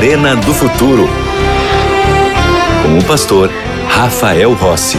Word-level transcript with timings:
Arena 0.00 0.34
do 0.34 0.54
Futuro. 0.54 1.02
Com 2.82 2.98
o 2.98 3.06
pastor 3.06 3.50
Rafael 3.86 4.54
Rossi. 4.54 4.96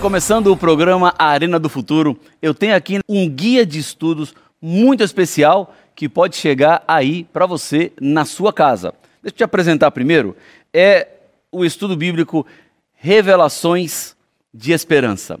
Começando 0.00 0.46
o 0.46 0.56
programa 0.56 1.12
Arena 1.18 1.58
do 1.58 1.68
Futuro, 1.68 2.16
eu 2.40 2.54
tenho 2.54 2.76
aqui 2.76 3.00
um 3.08 3.28
guia 3.28 3.66
de 3.66 3.80
estudos 3.80 4.32
muito 4.60 5.02
especial 5.02 5.74
que 5.96 6.08
pode 6.08 6.36
chegar 6.36 6.84
aí 6.86 7.24
para 7.32 7.46
você 7.46 7.90
na 8.00 8.24
sua 8.24 8.52
casa. 8.52 8.94
Deixa 9.20 9.34
eu 9.34 9.38
te 9.38 9.42
apresentar 9.42 9.90
primeiro. 9.90 10.36
É 10.72 11.08
o 11.50 11.64
estudo 11.64 11.96
bíblico 11.96 12.46
Revelações 12.94 14.14
de 14.54 14.70
Esperança. 14.70 15.40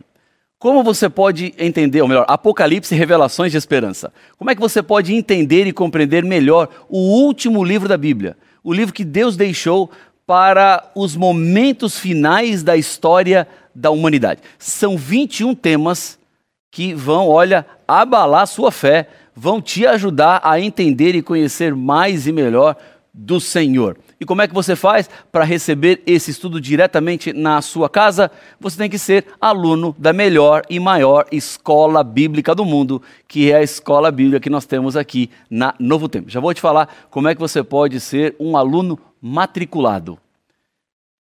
Como 0.62 0.84
você 0.84 1.08
pode 1.08 1.52
entender, 1.58 2.02
ou 2.02 2.06
melhor, 2.06 2.24
Apocalipse 2.28 2.94
e 2.94 2.96
Revelações 2.96 3.50
de 3.50 3.58
Esperança? 3.58 4.12
Como 4.38 4.48
é 4.48 4.54
que 4.54 4.60
você 4.60 4.80
pode 4.80 5.12
entender 5.12 5.66
e 5.66 5.72
compreender 5.72 6.24
melhor 6.24 6.68
o 6.88 6.98
último 6.98 7.64
livro 7.64 7.88
da 7.88 7.96
Bíblia? 7.96 8.36
O 8.62 8.72
livro 8.72 8.94
que 8.94 9.04
Deus 9.04 9.36
deixou 9.36 9.90
para 10.24 10.88
os 10.94 11.16
momentos 11.16 11.98
finais 11.98 12.62
da 12.62 12.76
história 12.76 13.48
da 13.74 13.90
humanidade. 13.90 14.40
São 14.56 14.96
21 14.96 15.52
temas 15.52 16.16
que 16.70 16.94
vão, 16.94 17.26
olha, 17.26 17.66
abalar 17.88 18.46
sua 18.46 18.70
fé, 18.70 19.08
vão 19.34 19.60
te 19.60 19.84
ajudar 19.84 20.42
a 20.44 20.60
entender 20.60 21.16
e 21.16 21.22
conhecer 21.22 21.74
mais 21.74 22.28
e 22.28 22.32
melhor 22.32 22.76
do 23.14 23.38
Senhor. 23.40 23.98
E 24.18 24.24
como 24.24 24.40
é 24.40 24.48
que 24.48 24.54
você 24.54 24.74
faz 24.74 25.10
para 25.30 25.44
receber 25.44 26.02
esse 26.06 26.30
estudo 26.30 26.60
diretamente 26.60 27.32
na 27.32 27.60
sua 27.60 27.90
casa? 27.90 28.30
Você 28.58 28.78
tem 28.78 28.88
que 28.88 28.98
ser 28.98 29.26
aluno 29.40 29.94
da 29.98 30.12
melhor 30.12 30.62
e 30.70 30.80
maior 30.80 31.26
escola 31.30 32.02
bíblica 32.02 32.54
do 32.54 32.64
mundo, 32.64 33.02
que 33.28 33.50
é 33.50 33.56
a 33.56 33.62
escola 33.62 34.10
bíblica 34.10 34.40
que 34.40 34.48
nós 34.48 34.64
temos 34.64 34.96
aqui 34.96 35.28
na 35.50 35.74
Novo 35.78 36.08
Tempo. 36.08 36.30
Já 36.30 36.40
vou 36.40 36.54
te 36.54 36.60
falar 36.60 36.88
como 37.10 37.28
é 37.28 37.34
que 37.34 37.40
você 37.40 37.62
pode 37.62 38.00
ser 38.00 38.34
um 38.40 38.56
aluno 38.56 38.98
matriculado. 39.20 40.18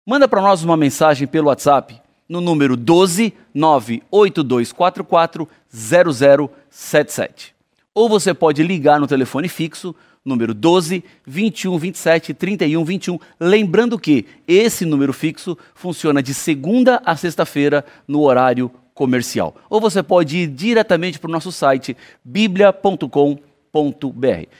Manda 0.07 0.27
para 0.27 0.41
nós 0.41 0.63
uma 0.65 0.77
mensagem 0.77 1.27
pelo 1.27 1.49
WhatsApp 1.49 2.01
no 2.29 2.41
número 2.41 2.77
12 2.77 3.35
98244 3.55 5.49
0077. 5.71 7.55
Ou 7.95 8.09
você 8.09 8.33
pode 8.35 8.63
ligar 8.63 8.99
no 8.99 9.07
telefone 9.07 9.49
fixo 9.49 9.95
número 10.25 10.55
12 10.55 11.05
21 11.27 11.79
27 11.79 12.35
31 12.35 12.85
21. 12.85 13.19
Lembrando 13.39 13.99
que 13.99 14.27
esse 14.49 14.85
número 14.85 15.13
fixo 15.13 15.59
funciona 15.75 16.23
de 16.23 16.33
segunda 16.33 17.03
a 17.05 17.15
sexta-feira 17.17 17.85
no 18.09 18.23
horário 18.23 18.71
comercial. 18.95 19.55
Ou 19.69 19.81
você 19.81 20.03
pode 20.03 20.39
ir 20.39 20.47
diretamente 20.47 21.19
para 21.19 21.29
o 21.29 21.33
nosso 21.33 21.53
site 21.53 21.97
biblia.com.br. 22.25 23.19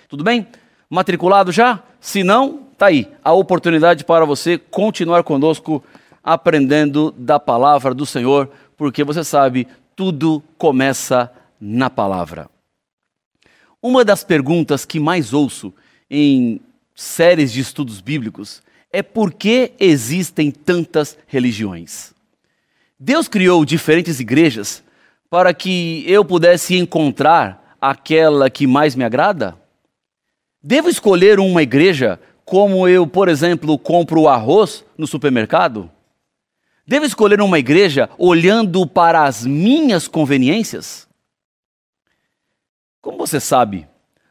Tudo 0.09 0.25
bem? 0.25 0.47
Matriculado 0.91 1.51
já? 1.51 1.83
Se 2.01 2.23
não, 2.23 2.65
tá 2.77 2.87
aí 2.87 3.09
a 3.23 3.33
oportunidade 3.33 4.05
para 4.05 4.25
você 4.25 4.59
continuar 4.59 5.23
conosco 5.23 5.83
aprendendo 6.23 7.15
da 7.17 7.39
palavra 7.39 7.95
do 7.95 8.07
Senhor, 8.07 8.51
porque 8.77 9.05
você 9.05 9.23
sabe, 9.23 9.69
tudo 9.95 10.43
começa 10.57 11.31
na 11.61 11.91
palavra. 11.91 12.54
Uma 13.87 14.03
das 14.03 14.25
perguntas 14.25 14.87
que 14.87 14.99
mais 14.99 15.35
ouço 15.35 15.71
em 16.11 16.59
séries 16.95 17.53
de 17.53 17.61
estudos 17.61 18.01
bíblicos 18.01 18.63
é 18.91 19.03
por 19.03 19.31
que 19.31 19.73
existem 19.79 20.51
tantas 20.51 21.19
religiões? 21.27 22.15
Deus 22.99 23.29
criou 23.29 23.63
diferentes 23.63 24.21
igrejas 24.21 24.83
para 25.29 25.53
que 25.53 26.03
eu 26.09 26.25
pudesse 26.25 26.79
encontrar 26.79 27.77
aquela 27.79 28.49
que 28.49 28.67
mais 28.67 28.97
me 28.97 29.05
agrada? 29.05 29.55
Devo 30.63 30.89
escolher 30.89 31.39
uma 31.39 31.63
igreja 31.63 32.19
como 32.43 32.89
eu, 32.89 33.07
por 33.07 33.29
exemplo, 33.29 33.79
compro 33.79 34.29
arroz 34.29 34.83
no 34.97 35.07
supermercado? 35.07 35.91
Devo 36.87 37.05
escolher 37.05 37.43
uma 37.43 37.59
igreja 37.59 38.09
olhando 38.17 38.87
para 38.87 39.25
as 39.25 39.45
minhas 39.45 40.09
conveniências? 40.09 41.07
Como 43.05 43.19
você 43.19 43.39
sabe, 43.39 43.87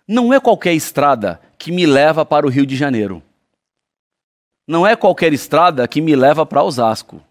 não 0.07 0.34
é 0.34 0.39
qualquer 0.39 0.73
estrada 0.73 1.39
que 1.59 1.72
me 1.72 1.85
leva 1.85 2.25
para 2.25 2.44
o 2.44 2.50
Rio 2.50 2.66
de 2.66 2.75
Janeiro. 2.75 3.22
Não 4.67 4.85
é 4.85 4.95
qualquer 4.95 5.31
estrada 5.31 5.88
que 5.88 6.01
me 6.01 6.16
leva 6.16 6.44
para 6.44 6.63
Osasco. 6.63 7.22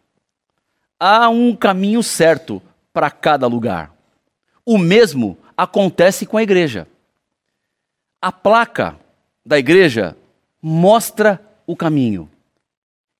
Há 1.00 1.28
um 1.28 1.56
caminho 1.56 2.00
certo 2.00 2.62
para 2.92 3.10
cada 3.10 3.48
lugar. 3.48 3.92
O 4.64 4.78
mesmo 4.78 5.36
acontece 5.56 6.26
com 6.26 6.36
a 6.36 6.44
igreja. 6.44 6.86
A 8.20 8.30
placa 8.30 8.96
da 9.44 9.58
igreja 9.58 10.16
mostra 10.62 11.44
o 11.66 11.74
caminho. 11.74 12.30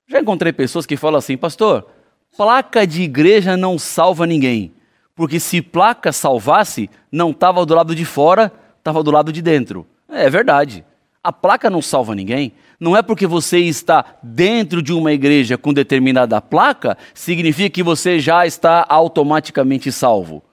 Já 0.07 0.21
encontrei 0.21 0.53
pessoas 0.53 0.85
que 0.85 0.95
falam 0.95 1.19
assim, 1.19 1.35
pastor, 1.35 1.89
placa 2.37 2.87
de 2.87 3.01
igreja 3.01 3.57
não 3.57 3.77
salva 3.77 4.25
ninguém. 4.25 4.73
Porque 5.15 5.39
se 5.39 5.61
placa 5.61 6.11
salvasse, 6.11 6.89
não 7.11 7.31
estava 7.31 7.65
do 7.65 7.75
lado 7.75 7.95
de 7.95 8.05
fora, 8.05 8.51
estava 8.77 9.03
do 9.03 9.11
lado 9.11 9.31
de 9.31 9.41
dentro. 9.41 9.85
É 10.09 10.29
verdade. 10.29 10.83
A 11.23 11.31
placa 11.31 11.69
não 11.69 11.81
salva 11.81 12.15
ninguém. 12.15 12.53
Não 12.79 12.97
é 12.97 13.01
porque 13.01 13.25
você 13.25 13.59
está 13.59 14.17
dentro 14.21 14.81
de 14.81 14.91
uma 14.91 15.13
igreja 15.13 15.57
com 15.57 15.73
determinada 15.73 16.41
placa, 16.41 16.97
significa 17.13 17.69
que 17.69 17.83
você 17.83 18.19
já 18.19 18.45
está 18.45 18.85
automaticamente 18.89 19.91
salvo. 19.91 20.43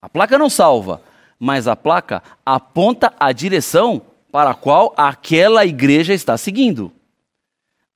A 0.00 0.08
placa 0.08 0.38
não 0.38 0.48
salva, 0.48 1.02
mas 1.40 1.66
a 1.66 1.74
placa 1.74 2.22
aponta 2.44 3.12
a 3.18 3.32
direção 3.32 4.00
para 4.30 4.50
a 4.50 4.54
qual 4.54 4.94
aquela 4.96 5.66
igreja 5.66 6.14
está 6.14 6.36
seguindo. 6.36 6.92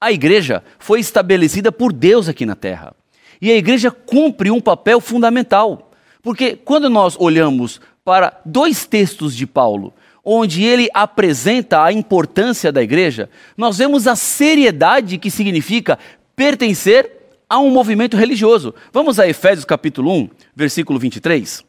A 0.00 0.10
igreja 0.10 0.64
foi 0.78 0.98
estabelecida 0.98 1.70
por 1.70 1.92
Deus 1.92 2.28
aqui 2.28 2.44
na 2.44 2.56
terra. 2.56 2.94
E 3.40 3.52
a 3.52 3.56
igreja 3.56 3.90
cumpre 3.90 4.50
um 4.50 4.60
papel 4.60 5.00
fundamental. 5.00 5.89
Porque 6.22 6.56
quando 6.56 6.90
nós 6.90 7.16
olhamos 7.18 7.80
para 8.04 8.40
dois 8.44 8.86
textos 8.86 9.34
de 9.34 9.46
Paulo, 9.46 9.92
onde 10.24 10.62
ele 10.62 10.88
apresenta 10.92 11.82
a 11.82 11.92
importância 11.92 12.70
da 12.70 12.82
igreja, 12.82 13.30
nós 13.56 13.78
vemos 13.78 14.06
a 14.06 14.14
seriedade 14.14 15.18
que 15.18 15.30
significa 15.30 15.98
pertencer 16.36 17.10
a 17.48 17.58
um 17.58 17.70
movimento 17.70 18.16
religioso. 18.16 18.74
Vamos 18.92 19.18
a 19.18 19.26
Efésios 19.28 19.64
capítulo 19.64 20.12
1, 20.12 20.28
versículo 20.54 20.98
23. 20.98 21.64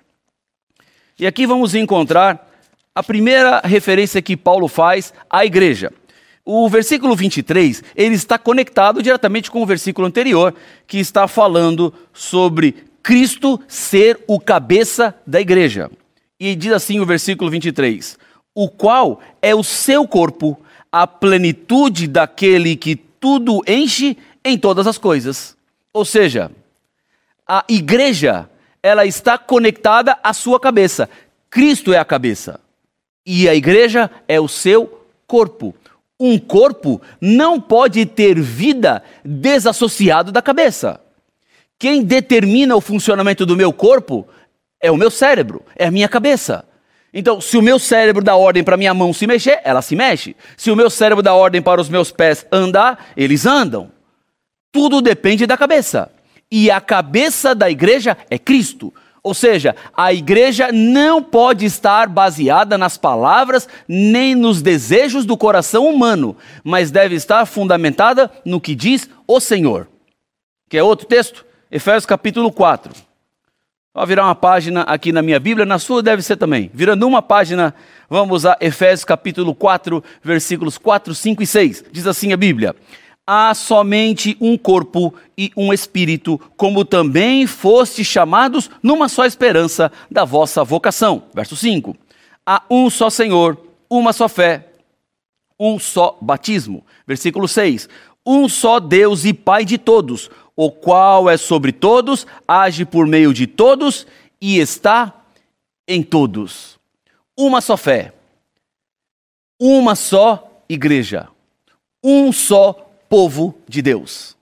E 1.17 1.25
aqui 1.25 1.45
vamos 1.45 1.73
encontrar 1.73 2.49
a 2.93 3.01
primeira 3.01 3.61
referência 3.63 4.21
que 4.21 4.35
Paulo 4.35 4.67
faz 4.67 5.13
à 5.29 5.45
igreja. 5.45 5.91
O 6.43 6.67
versículo 6.67 7.15
23, 7.15 7.83
ele 7.95 8.15
está 8.15 8.37
conectado 8.37 9.01
diretamente 9.01 9.49
com 9.49 9.61
o 9.61 9.65
versículo 9.65 10.07
anterior, 10.07 10.53
que 10.87 10.97
está 10.97 11.27
falando 11.27 11.93
sobre 12.11 12.90
Cristo 13.03 13.59
ser 13.67 14.19
o 14.27 14.39
cabeça 14.39 15.15
da 15.25 15.41
igreja. 15.41 15.89
E 16.39 16.55
diz 16.55 16.71
assim 16.71 16.99
o 16.99 17.05
versículo 17.05 17.49
23: 17.49 18.17
O 18.53 18.69
qual 18.69 19.21
é 19.41 19.53
o 19.53 19.63
seu 19.63 20.07
corpo, 20.07 20.59
a 20.91 21.05
plenitude 21.05 22.07
daquele 22.07 22.75
que 22.75 22.95
tudo 22.95 23.61
enche 23.67 24.17
em 24.43 24.57
todas 24.57 24.87
as 24.87 24.97
coisas. 24.97 25.55
Ou 25.93 26.05
seja, 26.05 26.51
a 27.47 27.65
igreja, 27.67 28.49
ela 28.81 29.05
está 29.05 29.37
conectada 29.37 30.17
à 30.23 30.33
sua 30.33 30.59
cabeça. 30.59 31.09
Cristo 31.49 31.93
é 31.93 31.97
a 31.97 32.05
cabeça. 32.05 32.59
E 33.25 33.47
a 33.47 33.53
igreja 33.53 34.09
é 34.27 34.39
o 34.39 34.47
seu 34.47 35.05
corpo. 35.27 35.75
Um 36.19 36.39
corpo 36.39 37.01
não 37.19 37.59
pode 37.59 38.05
ter 38.05 38.39
vida 38.39 39.03
desassociado 39.25 40.31
da 40.31 40.41
cabeça. 40.41 41.00
Quem 41.81 42.03
determina 42.03 42.75
o 42.75 42.79
funcionamento 42.79 43.43
do 43.43 43.57
meu 43.57 43.73
corpo 43.73 44.27
é 44.79 44.91
o 44.91 44.95
meu 44.95 45.09
cérebro, 45.09 45.65
é 45.75 45.87
a 45.87 45.91
minha 45.91 46.07
cabeça. 46.07 46.63
Então, 47.11 47.41
se 47.41 47.57
o 47.57 47.61
meu 47.61 47.79
cérebro 47.79 48.23
dá 48.23 48.35
ordem 48.35 48.63
para 48.63 48.77
minha 48.77 48.93
mão 48.93 49.11
se 49.11 49.25
mexer, 49.25 49.59
ela 49.63 49.81
se 49.81 49.95
mexe. 49.95 50.35
Se 50.55 50.69
o 50.69 50.75
meu 50.75 50.91
cérebro 50.91 51.23
dá 51.23 51.33
ordem 51.33 51.59
para 51.59 51.81
os 51.81 51.89
meus 51.89 52.11
pés 52.11 52.45
andar, 52.51 53.07
eles 53.17 53.47
andam. 53.47 53.91
Tudo 54.71 55.01
depende 55.01 55.47
da 55.47 55.57
cabeça. 55.57 56.11
E 56.51 56.69
a 56.69 56.79
cabeça 56.79 57.55
da 57.55 57.67
igreja 57.67 58.15
é 58.29 58.37
Cristo. 58.37 58.93
Ou 59.23 59.33
seja, 59.33 59.75
a 59.97 60.13
igreja 60.13 60.71
não 60.71 61.23
pode 61.23 61.65
estar 61.65 62.07
baseada 62.07 62.77
nas 62.77 62.95
palavras 62.95 63.67
nem 63.87 64.35
nos 64.35 64.61
desejos 64.61 65.25
do 65.25 65.35
coração 65.35 65.87
humano, 65.87 66.37
mas 66.63 66.91
deve 66.91 67.15
estar 67.15 67.43
fundamentada 67.47 68.29
no 68.45 68.61
que 68.61 68.75
diz 68.75 69.09
o 69.25 69.39
Senhor. 69.39 69.87
Quer 70.69 70.83
outro 70.83 71.07
texto? 71.07 71.49
Efésios 71.71 72.05
capítulo 72.05 72.51
4. 72.51 72.91
Vou 73.93 74.05
virar 74.05 74.25
uma 74.25 74.35
página 74.35 74.81
aqui 74.81 75.13
na 75.13 75.21
minha 75.21 75.39
Bíblia, 75.39 75.65
na 75.65 75.79
sua 75.79 76.03
deve 76.03 76.21
ser 76.21 76.35
também. 76.35 76.69
Virando 76.73 77.07
uma 77.07 77.21
página, 77.21 77.73
vamos 78.09 78.45
a 78.45 78.57
Efésios 78.59 79.05
capítulo 79.05 79.55
4, 79.55 80.03
versículos 80.21 80.77
4, 80.77 81.15
5 81.15 81.41
e 81.41 81.47
6. 81.47 81.85
Diz 81.89 82.05
assim 82.05 82.33
a 82.33 82.37
Bíblia: 82.37 82.75
há 83.25 83.53
somente 83.53 84.35
um 84.41 84.57
corpo 84.57 85.13
e 85.37 85.49
um 85.55 85.71
espírito, 85.71 86.37
como 86.57 86.83
também 86.83 87.47
foste 87.47 88.03
chamados 88.03 88.69
numa 88.83 89.07
só 89.07 89.25
esperança 89.25 89.89
da 90.11 90.25
vossa 90.25 90.65
vocação. 90.65 91.23
Verso 91.33 91.55
5. 91.55 91.95
Há 92.45 92.63
um 92.69 92.89
só 92.89 93.09
Senhor, 93.09 93.57
uma 93.89 94.11
só 94.11 94.27
fé, 94.27 94.67
um 95.57 95.79
só 95.79 96.17
batismo. 96.21 96.83
Versículo 97.07 97.47
6. 97.47 97.87
Um 98.25 98.47
só 98.47 98.79
Deus 98.79 99.25
e 99.25 99.33
Pai 99.33 99.65
de 99.65 99.77
todos, 99.77 100.29
o 100.55 100.71
qual 100.71 101.29
é 101.29 101.37
sobre 101.37 101.71
todos, 101.71 102.27
age 102.47 102.85
por 102.85 103.07
meio 103.07 103.33
de 103.33 103.47
todos 103.47 104.05
e 104.39 104.59
está 104.59 105.25
em 105.87 106.03
todos. 106.03 106.79
Uma 107.37 107.61
só 107.61 107.75
fé, 107.75 108.13
uma 109.59 109.95
só 109.95 110.63
igreja, 110.69 111.27
um 112.03 112.31
só 112.31 112.73
povo 113.09 113.57
de 113.67 113.81
Deus. 113.81 114.37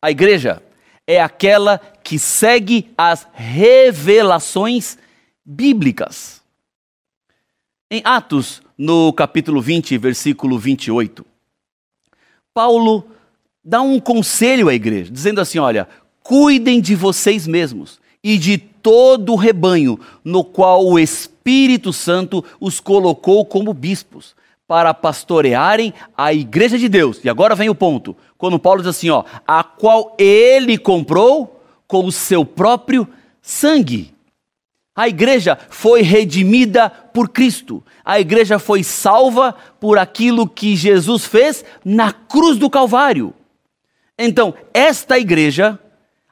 A 0.00 0.10
igreja 0.10 0.62
é 1.06 1.20
aquela 1.20 1.78
que 1.78 2.18
segue 2.18 2.92
as 2.96 3.26
revelações 3.32 4.98
bíblicas. 5.44 6.42
Em 7.90 8.00
Atos, 8.04 8.62
no 8.76 9.12
capítulo 9.12 9.60
20, 9.60 9.96
versículo 9.98 10.58
28, 10.58 11.26
Paulo 12.54 13.04
dá 13.64 13.80
um 13.80 14.00
conselho 14.00 14.68
à 14.68 14.74
igreja, 14.74 15.10
dizendo 15.10 15.40
assim: 15.40 15.58
olha, 15.58 15.88
cuidem 16.22 16.80
de 16.80 16.94
vocês 16.94 17.46
mesmos 17.46 18.00
e 18.22 18.38
de 18.38 18.58
todo 18.58 19.32
o 19.32 19.36
rebanho 19.36 19.98
no 20.24 20.44
qual 20.44 20.86
o 20.86 20.98
Espírito 20.98 21.92
Santo 21.92 22.44
os 22.60 22.80
colocou 22.80 23.44
como 23.44 23.72
bispos, 23.72 24.34
para 24.66 24.94
pastorearem 24.94 25.92
a 26.16 26.32
igreja 26.32 26.78
de 26.78 26.88
Deus. 26.88 27.20
E 27.22 27.28
agora 27.28 27.54
vem 27.54 27.68
o 27.68 27.74
ponto, 27.74 28.16
quando 28.38 28.58
Paulo 28.58 28.80
diz 28.80 28.88
assim, 28.88 29.10
ó, 29.10 29.24
a 29.46 29.62
qual 29.62 30.14
ele 30.18 30.78
comprou 30.78 31.62
com 31.86 32.06
o 32.06 32.12
seu 32.12 32.44
próprio 32.44 33.06
sangue. 33.42 34.14
A 34.96 35.08
igreja 35.08 35.58
foi 35.68 36.02
redimida 36.02 36.88
por 36.88 37.28
Cristo. 37.28 37.82
A 38.04 38.20
igreja 38.20 38.58
foi 38.58 38.82
salva 38.82 39.54
por 39.78 39.98
aquilo 39.98 40.48
que 40.48 40.76
Jesus 40.76 41.24
fez 41.24 41.64
na 41.84 42.12
cruz 42.12 42.56
do 42.56 42.70
Calvário. 42.70 43.34
Então, 44.24 44.54
esta 44.72 45.18
igreja, 45.18 45.76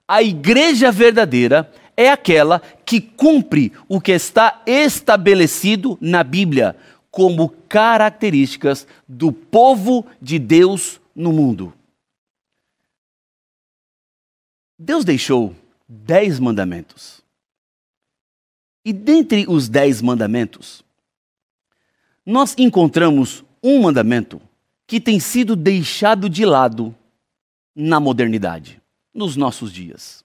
a 0.07 0.23
igreja 0.23 0.93
verdadeira, 0.93 1.73
é 1.97 2.09
aquela 2.09 2.61
que 2.87 3.01
cumpre 3.01 3.73
o 3.89 4.01
que 4.01 4.13
está 4.13 4.63
estabelecido 4.65 5.99
na 6.01 6.23
Bíblia 6.23 6.77
como 7.11 7.49
características 7.69 8.87
do 9.09 9.33
povo 9.33 10.07
de 10.23 10.39
Deus 10.39 11.01
no 11.17 11.33
mundo. 11.33 11.75
Deus 14.79 15.05
deixou 15.05 15.53
dez 15.89 16.39
mandamentos. 16.39 17.21
E 18.85 18.93
dentre 18.93 19.47
os 19.49 19.69
dez 19.69 20.01
mandamentos, 20.01 20.85
nós 22.25 22.55
encontramos 22.57 23.45
um 23.61 23.83
mandamento 23.83 24.41
que 24.87 25.01
tem 25.01 25.19
sido 25.19 25.57
deixado 25.57 26.31
de 26.31 26.45
lado 26.45 26.95
na 27.81 27.99
modernidade, 27.99 28.81
nos 29.15 29.37
nossos 29.37 29.73
dias. 29.73 30.25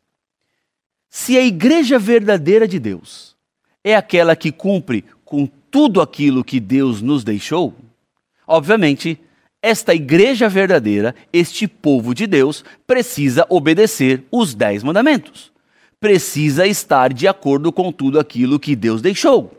Se 1.09 1.37
a 1.37 1.43
igreja 1.43 1.97
verdadeira 1.97 2.67
de 2.67 2.79
Deus 2.79 3.35
é 3.83 3.95
aquela 3.95 4.35
que 4.35 4.51
cumpre 4.51 5.05
com 5.23 5.47
tudo 5.71 6.01
aquilo 6.01 6.43
que 6.43 6.59
Deus 6.59 7.01
nos 7.01 7.23
deixou, 7.23 7.73
obviamente, 8.45 9.19
esta 9.61 9.95
igreja 9.95 10.47
verdadeira, 10.49 11.15
este 11.31 11.67
povo 11.67 12.13
de 12.13 12.27
Deus, 12.27 12.63
precisa 12.85 13.45
obedecer 13.49 14.23
os 14.29 14.53
dez 14.53 14.83
mandamentos. 14.83 15.51
Precisa 15.99 16.67
estar 16.67 17.11
de 17.11 17.27
acordo 17.27 17.71
com 17.71 17.91
tudo 17.91 18.19
aquilo 18.19 18.59
que 18.59 18.75
Deus 18.75 19.01
deixou. 19.01 19.51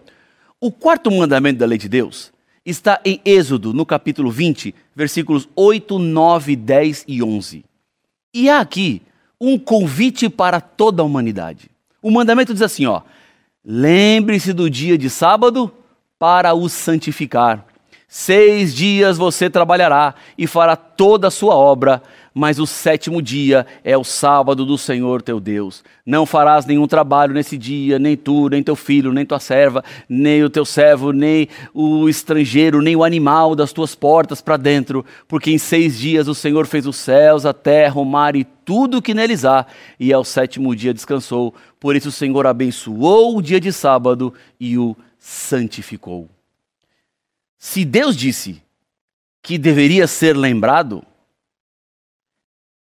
O 0.60 0.70
quarto 0.70 1.10
mandamento 1.10 1.58
da 1.58 1.66
lei 1.66 1.78
de 1.78 1.88
Deus 1.88 2.32
está 2.64 3.00
em 3.04 3.20
Êxodo, 3.24 3.72
no 3.72 3.86
capítulo 3.86 4.30
20, 4.30 4.74
versículos 4.94 5.48
8, 5.56 5.98
9, 5.98 6.56
10 6.56 7.04
e 7.08 7.22
11. 7.22 7.64
E 8.38 8.50
há 8.50 8.60
aqui 8.60 9.00
um 9.40 9.58
convite 9.58 10.28
para 10.28 10.60
toda 10.60 11.00
a 11.00 11.04
humanidade. 11.06 11.70
O 12.02 12.10
mandamento 12.10 12.52
diz 12.52 12.60
assim, 12.60 12.84
ó: 12.84 13.00
Lembre-se 13.64 14.52
do 14.52 14.68
dia 14.68 14.98
de 14.98 15.08
sábado 15.08 15.72
para 16.18 16.52
o 16.52 16.68
santificar. 16.68 17.64
Seis 18.08 18.72
dias 18.72 19.18
você 19.18 19.50
trabalhará 19.50 20.14
e 20.38 20.46
fará 20.46 20.76
toda 20.76 21.26
a 21.26 21.30
sua 21.30 21.56
obra, 21.56 22.00
mas 22.32 22.60
o 22.60 22.66
sétimo 22.66 23.20
dia 23.20 23.66
é 23.82 23.98
o 23.98 24.04
sábado 24.04 24.64
do 24.64 24.78
Senhor 24.78 25.20
teu 25.20 25.40
Deus. 25.40 25.82
Não 26.04 26.24
farás 26.24 26.64
nenhum 26.66 26.86
trabalho 26.86 27.34
nesse 27.34 27.58
dia, 27.58 27.98
nem 27.98 28.16
tu, 28.16 28.48
nem 28.48 28.62
teu 28.62 28.76
filho, 28.76 29.12
nem 29.12 29.26
tua 29.26 29.40
serva, 29.40 29.82
nem 30.08 30.44
o 30.44 30.50
teu 30.50 30.64
servo, 30.64 31.10
nem 31.10 31.48
o 31.74 32.08
estrangeiro, 32.08 32.80
nem 32.80 32.94
o 32.94 33.02
animal 33.02 33.56
das 33.56 33.72
tuas 33.72 33.96
portas 33.96 34.40
para 34.40 34.56
dentro, 34.56 35.04
porque 35.26 35.50
em 35.50 35.58
seis 35.58 35.98
dias 35.98 36.28
o 36.28 36.34
Senhor 36.34 36.64
fez 36.68 36.86
os 36.86 36.96
céus, 36.96 37.44
a 37.44 37.52
terra, 37.52 38.00
o 38.00 38.04
mar 38.04 38.36
e 38.36 38.44
tudo 38.44 38.98
o 38.98 39.02
que 39.02 39.14
neles 39.14 39.44
há, 39.44 39.66
e 39.98 40.12
ao 40.12 40.22
sétimo 40.22 40.76
dia 40.76 40.94
descansou. 40.94 41.52
Por 41.80 41.96
isso 41.96 42.10
o 42.10 42.12
Senhor 42.12 42.46
abençoou 42.46 43.36
o 43.36 43.42
dia 43.42 43.60
de 43.60 43.72
sábado 43.72 44.32
e 44.60 44.78
o 44.78 44.96
santificou. 45.18 46.35
Se 47.58 47.84
Deus 47.84 48.16
disse 48.16 48.62
que 49.42 49.58
deveria 49.58 50.06
ser 50.06 50.36
lembrado, 50.36 51.04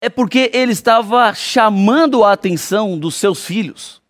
é 0.00 0.08
porque 0.08 0.50
ele 0.54 0.72
estava 0.72 1.34
chamando 1.34 2.24
a 2.24 2.32
atenção 2.32 2.98
dos 2.98 3.14
seus 3.14 3.44
filhos 3.44 4.00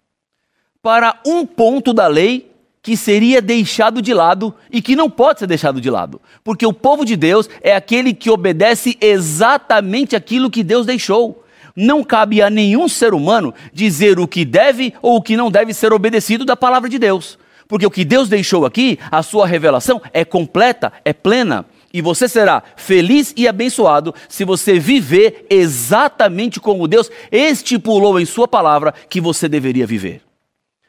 para 0.82 1.20
um 1.26 1.44
ponto 1.44 1.92
da 1.92 2.06
lei 2.06 2.50
que 2.82 2.96
seria 2.96 3.42
deixado 3.42 4.00
de 4.00 4.14
lado 4.14 4.54
e 4.70 4.80
que 4.80 4.96
não 4.96 5.10
pode 5.10 5.40
ser 5.40 5.46
deixado 5.46 5.80
de 5.80 5.90
lado, 5.90 6.20
porque 6.44 6.64
o 6.64 6.72
povo 6.72 7.04
de 7.04 7.16
Deus 7.16 7.48
é 7.60 7.74
aquele 7.74 8.14
que 8.14 8.30
obedece 8.30 8.96
exatamente 9.00 10.14
aquilo 10.16 10.50
que 10.50 10.62
Deus 10.62 10.86
deixou. 10.86 11.44
Não 11.74 12.02
cabe 12.02 12.40
a 12.40 12.48
nenhum 12.48 12.88
ser 12.88 13.14
humano 13.14 13.54
dizer 13.72 14.18
o 14.18 14.26
que 14.26 14.44
deve 14.44 14.94
ou 15.02 15.16
o 15.16 15.22
que 15.22 15.36
não 15.36 15.50
deve 15.50 15.74
ser 15.74 15.92
obedecido 15.92 16.44
da 16.44 16.56
palavra 16.56 16.88
de 16.88 16.98
Deus. 16.98 17.38
Porque 17.68 17.86
o 17.86 17.90
que 17.90 18.04
Deus 18.04 18.28
deixou 18.28 18.64
aqui, 18.64 18.98
a 19.10 19.22
sua 19.22 19.46
revelação, 19.46 20.00
é 20.12 20.24
completa, 20.24 20.90
é 21.04 21.12
plena. 21.12 21.66
E 21.92 22.00
você 22.00 22.26
será 22.26 22.62
feliz 22.76 23.34
e 23.36 23.46
abençoado 23.46 24.14
se 24.28 24.44
você 24.44 24.78
viver 24.78 25.46
exatamente 25.50 26.58
como 26.58 26.88
Deus 26.88 27.10
estipulou 27.30 28.18
em 28.18 28.24
Sua 28.24 28.48
palavra 28.48 28.92
que 29.08 29.20
você 29.20 29.48
deveria 29.48 29.86
viver. 29.86 30.22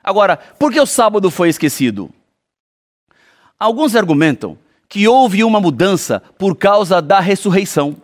Agora, 0.03 0.37
por 0.37 0.71
que 0.71 0.79
o 0.79 0.85
sábado 0.85 1.29
foi 1.29 1.49
esquecido? 1.49 2.09
Alguns 3.59 3.95
argumentam 3.95 4.57
que 4.87 5.07
houve 5.07 5.43
uma 5.43 5.59
mudança 5.59 6.21
por 6.37 6.55
causa 6.55 7.01
da 7.01 7.19
ressurreição. 7.19 7.95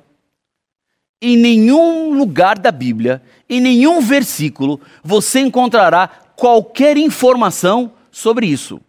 Em 1.21 1.37
nenhum 1.37 2.17
lugar 2.17 2.59
da 2.59 2.71
Bíblia, 2.71 3.21
em 3.49 3.59
nenhum 3.59 4.01
versículo, 4.01 4.79
você 5.03 5.39
encontrará 5.39 6.07
qualquer 6.35 6.97
informação 6.97 7.91
sobre 8.15 8.45
isso. 8.45 8.79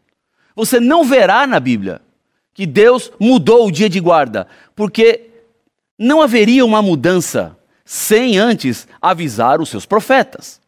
Você 0.54 0.78
não 0.78 1.04
verá 1.04 1.48
na 1.48 1.58
Bíblia 1.58 2.00
que 2.54 2.64
Deus 2.64 3.10
mudou 3.18 3.66
o 3.66 3.72
dia 3.72 3.88
de 3.88 3.98
guarda, 3.98 4.46
porque 4.74 5.30
não 5.98 6.22
haveria 6.22 6.64
uma 6.64 6.80
mudança 6.80 7.58
sem 7.84 8.38
antes 8.38 8.86
avisar 9.02 9.60
os 9.60 9.68
seus 9.68 9.84
profetas. 9.84 10.60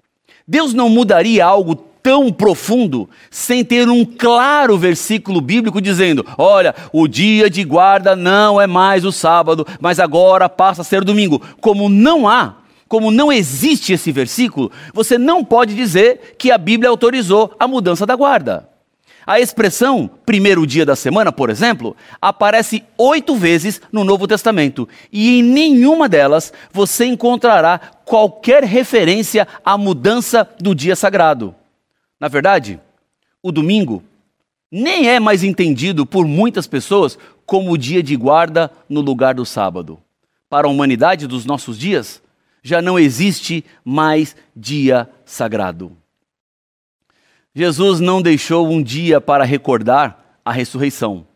Deus 0.47 0.75
não 0.75 0.88
mudaria 0.88 1.47
algo 1.47 1.77
tão 2.03 2.33
profundo 2.33 3.09
sem 3.31 3.65
ter 3.65 3.88
um 3.88 4.05
claro 4.05 4.77
versículo 4.77 5.41
bíblico 5.41 5.81
dizendo: 5.81 6.27
olha, 6.37 6.75
o 6.93 7.07
dia 7.07 7.49
de 7.49 7.62
guarda 7.62 8.17
não 8.17 8.61
é 8.61 8.67
mais 8.67 9.05
o 9.05 9.12
sábado, 9.12 9.65
mas 9.81 10.00
agora 10.00 10.49
passa 10.49 10.83
a 10.83 10.85
ser 10.85 11.05
domingo. 11.05 11.41
Como 11.61 11.88
não 11.88 12.29
há 12.29 12.57
como 12.88 13.11
não 13.11 13.30
existe 13.30 13.92
esse 13.92 14.11
versículo, 14.11 14.73
você 14.95 15.18
não 15.18 15.45
pode 15.45 15.75
dizer 15.75 16.37
que 16.38 16.50
a 16.50 16.59
Bíblia 16.59 16.88
autorizou 16.88 17.54
a 17.61 17.68
mudança 17.68 18.07
da 18.07 18.16
guarda. 18.16 18.68
A 19.26 19.38
expressão 19.38 20.09
primeiro 20.25 20.66
dia 20.66 20.87
da 20.87 20.97
semana, 20.97 21.30
por 21.30 21.50
exemplo, 21.50 21.95
aparece 22.21 22.83
oito 22.97 23.37
vezes 23.37 23.78
no 23.92 24.02
Novo 24.02 24.26
Testamento 24.26 24.88
e 25.12 25.38
em 25.38 25.42
nenhuma 25.42 26.09
delas 26.09 26.50
você 26.73 27.04
encontrará 27.04 27.78
qualquer 28.07 28.64
referência 28.64 29.47
à 29.62 29.76
mudança 29.76 30.49
do 30.59 30.75
dia 30.75 30.97
sagrado. 30.97 31.54
Na 32.18 32.26
verdade, 32.26 32.80
o 33.42 33.52
domingo 33.52 34.02
nem 34.73 35.11
é 35.11 35.21
mais 35.21 35.45
entendido 35.45 36.07
por 36.07 36.26
muitas 36.26 36.66
pessoas 36.66 37.18
como 37.45 37.73
o 37.73 37.78
dia 37.78 38.02
de 38.02 38.16
guarda 38.16 38.71
no 38.88 39.02
lugar 39.02 39.35
do 39.35 39.45
sábado. 39.45 39.99
Para 40.49 40.66
a 40.66 40.71
humanidade 40.71 41.26
dos 41.26 41.45
nossos 41.45 41.78
dias, 41.78 42.23
já 42.62 42.83
não 42.83 42.99
existe 42.99 43.65
mais 43.85 44.37
dia 44.55 45.09
sagrado. 45.25 45.97
Jesus 47.55 48.00
não 48.00 48.23
deixou 48.23 48.69
um 48.69 48.83
dia 48.83 49.21
para 49.21 49.45
recordar 49.45 50.41
a 50.45 50.53
ressurreição, 50.53 51.27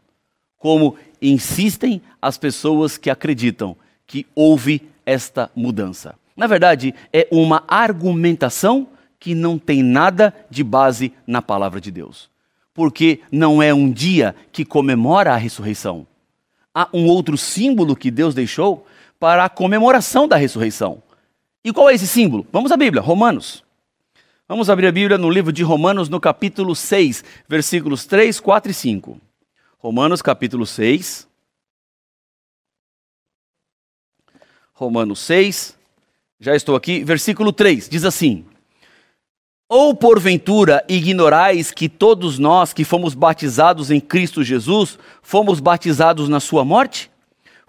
como 0.59 0.97
insistem 1.21 2.01
as 2.21 2.39
pessoas 2.39 2.97
que 2.97 3.11
acreditam 3.11 3.77
que 4.07 4.27
houve 4.35 4.89
esta 5.05 5.51
mudança? 5.57 6.15
Na 6.37 6.47
verdade, 6.47 6.95
é 7.13 7.27
uma 7.31 7.65
argumentação 7.67 8.87
que 9.19 9.35
não 9.35 9.59
tem 9.59 9.83
nada 9.83 10.35
de 10.49 10.63
base 10.63 11.13
na 11.27 11.43
palavra 11.43 11.81
de 11.81 11.91
Deus. 11.91 12.31
Porque 12.73 13.21
não 13.31 13.63
é 13.63 13.75
um 13.75 13.91
dia 13.91 14.35
que 14.53 14.65
comemora 14.65 15.33
a 15.33 15.37
ressurreição. 15.37 16.07
Há 16.75 16.89
um 16.93 17.07
outro 17.07 17.37
símbolo 17.37 17.95
que 17.95 18.11
Deus 18.11 18.35
deixou 18.35 18.87
para 19.19 19.45
a 19.45 19.49
comemoração 19.49 20.27
da 20.27 20.37
ressurreição. 20.37 21.03
E 21.65 21.73
qual 21.73 21.89
é 21.89 21.95
esse 21.95 22.09
símbolo? 22.09 22.45
Vamos 22.51 22.73
à 22.73 22.77
Bíblia, 22.77 23.01
Romanos. 23.01 23.63
Vamos 24.49 24.69
abrir 24.69 24.89
a 24.89 24.93
Bíblia 24.93 25.17
no 25.17 25.31
livro 25.31 25.53
de 25.53 25.63
Romanos, 25.63 26.09
no 26.09 26.19
capítulo 26.19 26.75
6, 26.75 27.23
versículos 27.49 28.05
3, 28.05 28.41
4 28.41 28.73
e 28.73 28.75
5. 28.75 29.21
Romanos, 29.79 30.21
capítulo 30.21 30.67
6. 30.67 31.29
Romanos 34.73 35.21
6, 35.21 35.79
já 36.41 36.57
estou 36.57 36.75
aqui, 36.75 37.05
versículo 37.05 37.53
3, 37.53 37.89
diz 37.89 38.05
assim: 38.05 38.45
Ou 39.69 39.95
porventura 39.95 40.85
ignorais 40.89 41.71
que 41.71 41.89
todos 41.89 42.41
nós 42.41 42.73
que 42.73 42.83
fomos 42.83 43.15
batizados 43.15 43.93
em 43.93 44.01
Cristo 44.01 44.43
Jesus, 44.43 44.99
fomos 45.23 45.61
batizados 45.61 46.29
na 46.29 46.41
sua 46.41 46.65
morte? 46.65 47.12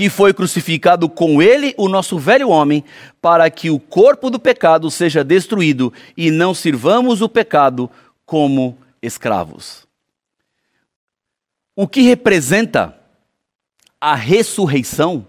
que 0.00 0.08
foi 0.08 0.32
crucificado 0.32 1.10
com 1.10 1.42
ele 1.42 1.74
o 1.76 1.86
nosso 1.86 2.18
velho 2.18 2.48
homem, 2.48 2.82
para 3.20 3.50
que 3.50 3.68
o 3.68 3.78
corpo 3.78 4.30
do 4.30 4.40
pecado 4.40 4.90
seja 4.90 5.22
destruído 5.22 5.92
e 6.16 6.30
não 6.30 6.54
sirvamos 6.54 7.20
o 7.20 7.28
pecado 7.28 7.90
como 8.24 8.78
escravos. 9.02 9.86
O 11.76 11.86
que 11.86 12.00
representa 12.00 12.98
a 14.00 14.14
ressurreição, 14.14 15.26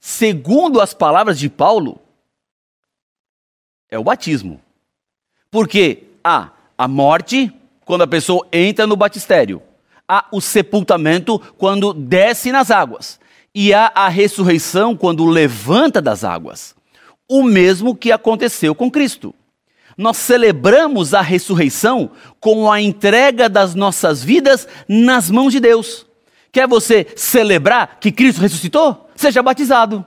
segundo 0.00 0.80
as 0.80 0.94
palavras 0.94 1.38
de 1.38 1.50
Paulo, 1.50 2.00
é 3.90 3.98
o 3.98 4.04
batismo. 4.04 4.62
Porque 5.50 6.04
há 6.24 6.52
a 6.78 6.88
morte, 6.88 7.52
quando 7.84 8.00
a 8.00 8.06
pessoa 8.06 8.48
entra 8.50 8.86
no 8.86 8.96
batistério, 8.96 9.62
há 10.08 10.26
o 10.32 10.40
sepultamento, 10.40 11.38
quando 11.58 11.92
desce 11.92 12.50
nas 12.50 12.70
águas 12.70 13.20
e 13.58 13.72
há 13.72 13.90
a 13.94 14.10
ressurreição 14.10 14.94
quando 14.94 15.24
levanta 15.24 16.02
das 16.02 16.24
águas. 16.24 16.76
O 17.26 17.42
mesmo 17.42 17.96
que 17.96 18.12
aconteceu 18.12 18.74
com 18.74 18.90
Cristo. 18.90 19.34
Nós 19.96 20.18
celebramos 20.18 21.14
a 21.14 21.22
ressurreição 21.22 22.10
com 22.38 22.70
a 22.70 22.82
entrega 22.82 23.48
das 23.48 23.74
nossas 23.74 24.22
vidas 24.22 24.68
nas 24.86 25.30
mãos 25.30 25.54
de 25.54 25.60
Deus. 25.60 26.04
Quer 26.52 26.68
você 26.68 27.06
celebrar 27.16 27.96
que 27.98 28.12
Cristo 28.12 28.42
ressuscitou? 28.42 29.08
Seja 29.16 29.42
batizado. 29.42 30.04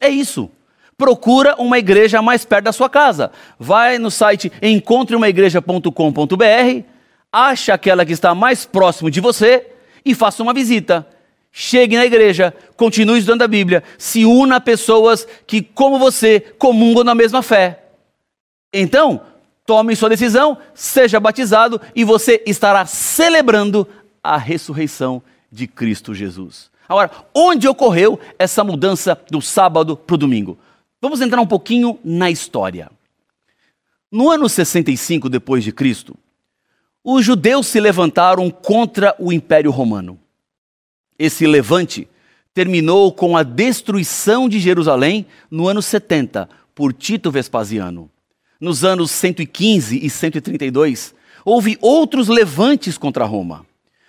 É 0.00 0.08
isso. 0.08 0.48
Procura 0.96 1.56
uma 1.58 1.80
igreja 1.80 2.22
mais 2.22 2.44
perto 2.44 2.66
da 2.66 2.72
sua 2.72 2.88
casa. 2.88 3.32
Vai 3.58 3.98
no 3.98 4.08
site 4.08 4.52
encontreumaigreja.com.br, 4.62 6.84
acha 7.32 7.74
aquela 7.74 8.06
que 8.06 8.12
está 8.12 8.36
mais 8.36 8.64
próximo 8.64 9.10
de 9.10 9.20
você 9.20 9.66
e 10.04 10.14
faça 10.14 10.44
uma 10.44 10.54
visita 10.54 11.04
chegue 11.56 11.96
na 11.96 12.04
igreja, 12.04 12.52
continue 12.76 13.20
estudando 13.20 13.42
a 13.42 13.48
Bíblia, 13.48 13.84
se 13.96 14.24
una 14.24 14.56
a 14.56 14.60
pessoas 14.60 15.24
que, 15.46 15.62
como 15.62 16.00
você, 16.00 16.40
comungam 16.40 17.04
na 17.04 17.14
mesma 17.14 17.42
fé. 17.42 17.84
Então, 18.72 19.20
tome 19.64 19.94
sua 19.94 20.08
decisão, 20.08 20.58
seja 20.74 21.20
batizado 21.20 21.80
e 21.94 22.02
você 22.02 22.42
estará 22.44 22.84
celebrando 22.86 23.86
a 24.20 24.36
ressurreição 24.36 25.22
de 25.50 25.68
Cristo 25.68 26.12
Jesus. 26.12 26.72
Agora, 26.88 27.12
onde 27.32 27.68
ocorreu 27.68 28.18
essa 28.36 28.64
mudança 28.64 29.16
do 29.30 29.40
sábado 29.40 29.96
para 29.96 30.14
o 30.14 30.18
domingo? 30.18 30.58
Vamos 31.00 31.20
entrar 31.20 31.40
um 31.40 31.46
pouquinho 31.46 32.00
na 32.04 32.32
história. 32.32 32.90
No 34.10 34.28
ano 34.28 34.48
65 34.48 35.28
depois 35.28 35.62
de 35.62 35.70
Cristo, 35.70 36.16
os 37.04 37.24
judeus 37.24 37.68
se 37.68 37.78
levantaram 37.78 38.50
contra 38.50 39.14
o 39.20 39.32
Império 39.32 39.70
Romano. 39.70 40.18
Esse 41.18 41.46
levante 41.46 42.08
terminou 42.52 43.12
com 43.12 43.36
a 43.36 43.42
destruição 43.42 44.48
de 44.48 44.58
Jerusalém 44.58 45.26
no 45.50 45.68
ano 45.68 45.80
70 45.80 46.48
por 46.74 46.92
Tito 46.92 47.30
Vespasiano. 47.30 48.10
Nos 48.60 48.84
anos 48.84 49.10
115 49.10 50.04
e 50.04 50.10
132, 50.10 51.14
houve 51.44 51.78
outros 51.80 52.28
levantes 52.28 52.98
contra 52.98 53.24
Roma. 53.24 53.64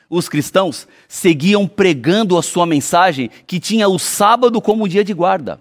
Os 0.09 0.29
cristãos 0.29 0.88
seguiam 1.07 1.67
pregando 1.67 2.38
a 2.38 2.43
sua 2.43 2.65
mensagem 2.65 3.29
que 3.45 3.59
tinha 3.59 3.88
o 3.88 4.00
sábado 4.00 4.62
como 4.62 4.88
dia 4.88 5.03
de 5.03 5.13
guarda. 5.13 5.59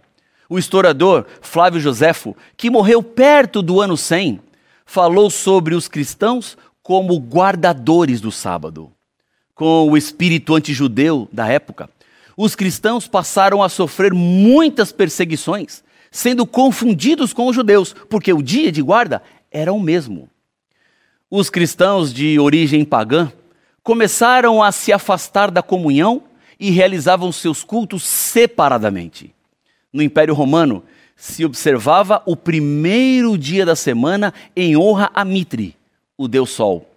O 0.49 0.59
historiador 0.59 1.27
Flávio 1.41 1.81
Joséfo, 1.81 2.37
que 2.57 2.71
morreu 2.71 3.03
perto 3.03 3.63
do 3.63 3.81
ano 3.81 3.97
100, 3.97 4.41
falou 4.85 5.31
sobre 5.31 5.75
os 5.75 5.89
cristãos 5.89 6.57
como 6.83 7.19
guardadores 7.19 8.21
do 8.21 8.31
sábado 8.31 8.93
com 9.55 9.89
o 9.91 9.97
espírito 9.97 10.55
antijudeu 10.55 11.29
da 11.33 11.49
época, 11.49 11.89
os 12.37 12.57
cristãos 12.57 13.07
passaram 13.07 13.63
a 13.63 13.69
sofrer 13.69 14.13
muitas 14.13 14.91
perseguições, 14.91 15.85
sendo 16.11 16.47
confundidos 16.47 17.33
com 17.33 17.47
os 17.47 17.55
judeus, 17.55 17.95
porque 18.09 18.33
o 18.33 18.43
dia 18.43 18.73
de 18.73 18.83
guarda 18.83 19.23
era 19.51 19.73
o 19.73 19.81
mesmo. 19.81 20.29
Os 21.31 21.49
cristãos 21.49 22.13
de 22.13 22.39
origem 22.39 22.85
pagã 22.85 23.33
começaram 23.83 24.63
a 24.63 24.73
se 24.73 24.93
afastar 24.93 25.51
da 25.51 25.63
comunhão 25.63 26.23
e 26.59 26.71
realizavam 26.71 27.31
seus 27.31 27.63
cultos 27.63 28.03
separadamente. 28.03 29.35
No 29.93 30.03
Império 30.03 30.35
Romano, 30.35 30.83
se 31.17 31.45
observava 31.45 32.23
o 32.27 32.37
primeiro 32.37 33.39
dia 33.39 33.65
da 33.65 33.77
semana 33.77 34.35
em 34.57 34.77
honra 34.77 35.11
a 35.15 35.25
Mitre, 35.25 35.77
o 36.17 36.27
deus 36.27 36.51
Sol. 36.51 36.89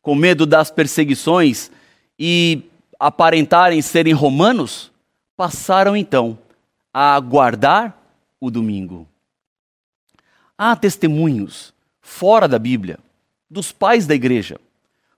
Com 0.00 0.14
medo 0.14 0.46
das 0.46 0.70
perseguições, 0.70 1.70
e 2.18 2.62
aparentarem 2.98 3.80
serem 3.80 4.12
romanos, 4.12 4.90
passaram 5.36 5.96
então 5.96 6.38
a 6.92 7.18
guardar 7.20 7.96
o 8.40 8.50
domingo. 8.50 9.06
Há 10.56 10.74
testemunhos 10.74 11.72
fora 12.00 12.48
da 12.48 12.58
Bíblia 12.58 12.98
dos 13.50 13.72
pais 13.72 14.06
da 14.06 14.14
igreja. 14.14 14.60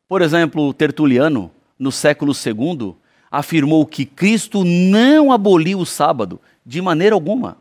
Por 0.07 0.23
exemplo, 0.23 0.73
Tertuliano, 0.75 1.51
no 1.79 1.91
século 1.91 2.33
II, 2.33 2.95
afirmou 3.31 3.87
que 3.87 4.05
Cristo 4.05 4.65
não 4.65 5.33
aboliu 5.33 5.79
o 5.79 5.87
sábado 5.87 6.41
de 6.65 6.81
maneira 6.83 7.15
alguma. 7.15 7.57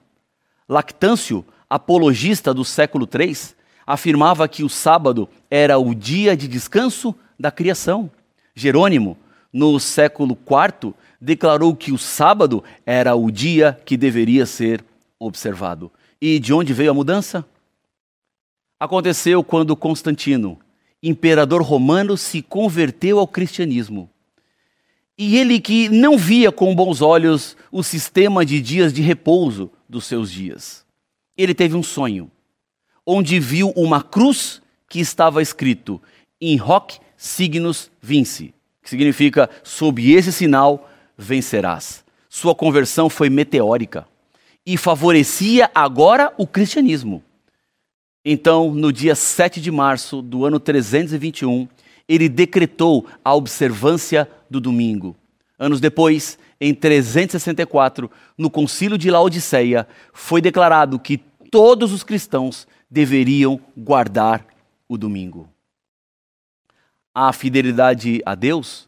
Lactâncio, 0.67 1.46
apologista 1.69 2.53
do 2.53 2.65
século 2.65 3.08
III, 3.12 3.38
afirmava 3.86 4.48
que 4.48 4.63
o 4.63 4.69
sábado 4.69 5.29
era 5.50 5.77
o 5.79 5.96
dia 5.96 6.36
de 6.36 6.48
descanso 6.48 7.15
da 7.39 7.50
criação. 7.50 8.10
Jerônimo, 8.53 9.17
no 9.51 9.79
século 9.79 10.38
IV, 10.46 10.94
declarou 11.20 11.75
que 11.75 11.91
o 11.91 11.98
sábado 11.98 12.63
era 12.86 13.15
o 13.15 13.29
dia 13.32 13.79
que 13.86 13.98
deveria 13.98 14.46
ser 14.46 14.84
observado. 15.20 15.91
E 16.22 16.39
de 16.39 16.53
onde 16.53 16.74
veio 16.74 16.91
a 16.91 16.94
mudança? 16.94 17.46
Aconteceu 18.79 19.44
quando 19.44 19.75
Constantino, 19.75 20.60
imperador 21.01 21.62
romano, 21.62 22.15
se 22.15 22.41
converteu 22.41 23.20
ao 23.20 23.27
cristianismo. 23.27 24.10
E 25.18 25.36
ele 25.38 25.60
que 25.60 25.89
não 25.89 26.18
via 26.18 26.51
com 26.51 26.74
bons 26.74 27.01
olhos 27.01 27.58
o 27.72 27.84
sistema 27.84 28.46
de 28.46 28.62
dias 28.62 28.94
de 28.94 29.01
repouso 29.01 29.70
dos 29.88 30.06
seus 30.06 30.32
dias. 30.32 30.86
Ele 31.36 31.53
teve 31.53 31.75
um 31.75 31.84
sonho, 31.84 32.32
onde 33.06 33.39
viu 33.39 33.72
uma 33.75 34.01
cruz 34.01 34.62
que 34.88 35.00
estava 35.00 35.41
escrito 35.41 36.01
in 36.39 36.60
hoc 36.62 37.00
signus 37.18 37.91
vinci 38.01 38.53
significa 38.89 39.50
sob 39.63 40.12
esse 40.12 40.31
sinal 40.31 40.89
vencerás. 41.17 42.03
Sua 42.27 42.55
conversão 42.55 43.10
foi 43.10 43.29
meteórica 43.29 44.05
e 44.65 44.77
favorecia 44.77 45.69
agora 45.74 46.34
o 46.38 46.46
cristianismo. 46.46 47.24
Então, 48.24 48.74
no 48.74 48.91
dia 48.91 49.15
7 49.15 49.62
de 49.62 49.72
março 49.72 50.22
do 50.22 50.46
ano 50.46 50.60
321, 50.60 51.67
ele 52.08 52.27
decretou 52.27 53.05
a 53.24 53.34
observância 53.34 54.29
do 54.50 54.60
domingo. 54.60 55.15
Anos 55.58 55.79
depois, 55.79 56.38
em 56.60 56.74
364, 56.74 58.10
no 58.38 58.50
Concílio 58.50 58.98
de 58.98 59.10
Laodiceia, 59.10 59.88
foi 60.13 60.41
declarado 60.41 61.00
que 61.00 61.17
todos 61.51 61.91
os 61.91 62.03
cristãos 62.03 62.67
deveriam 62.89 63.60
guardar 63.77 64.46
o 64.88 64.98
domingo. 64.98 65.50
A 67.13 67.32
fidelidade 67.34 68.22
a 68.25 68.36
Deus 68.36 68.88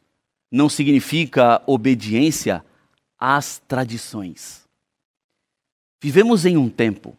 não 0.51 0.68
significa 0.68 1.62
obediência 1.66 2.63
às 3.18 3.60
tradições. 3.68 4.68
Vivemos 6.01 6.46
em 6.46 6.58
um 6.58 6.70
tempo 6.70 7.16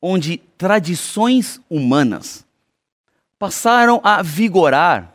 onde 0.00 0.38
tradições 0.58 1.60
humanas 1.68 2.46
passaram 3.38 4.00
a 4.04 4.22
vigorar 4.22 5.14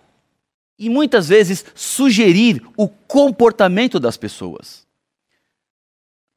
e 0.78 0.90
muitas 0.90 1.30
vezes 1.30 1.64
sugerir 1.76 2.62
o 2.76 2.88
comportamento 2.88 4.00
das 4.00 4.18
pessoas. 4.18 4.86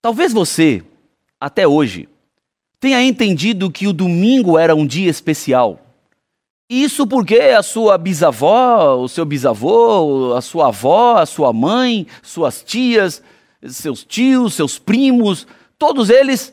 Talvez 0.02 0.32
você, 0.32 0.84
até 1.40 1.66
hoje, 1.66 2.08
tenha 2.78 3.02
entendido 3.02 3.70
que 3.70 3.86
o 3.86 3.92
domingo 3.92 4.58
era 4.58 4.74
um 4.74 4.86
dia 4.86 5.10
especial. 5.10 5.80
Isso 6.74 7.06
porque 7.06 7.38
a 7.38 7.62
sua 7.62 7.96
bisavó, 7.96 8.96
o 8.96 9.08
seu 9.08 9.24
bisavô, 9.24 10.34
a 10.34 10.40
sua 10.40 10.66
avó, 10.66 11.18
a 11.18 11.24
sua 11.24 11.52
mãe, 11.52 12.04
suas 12.20 12.64
tias, 12.64 13.22
seus 13.64 14.02
tios, 14.02 14.54
seus 14.54 14.76
primos, 14.76 15.46
todos 15.78 16.10
eles 16.10 16.52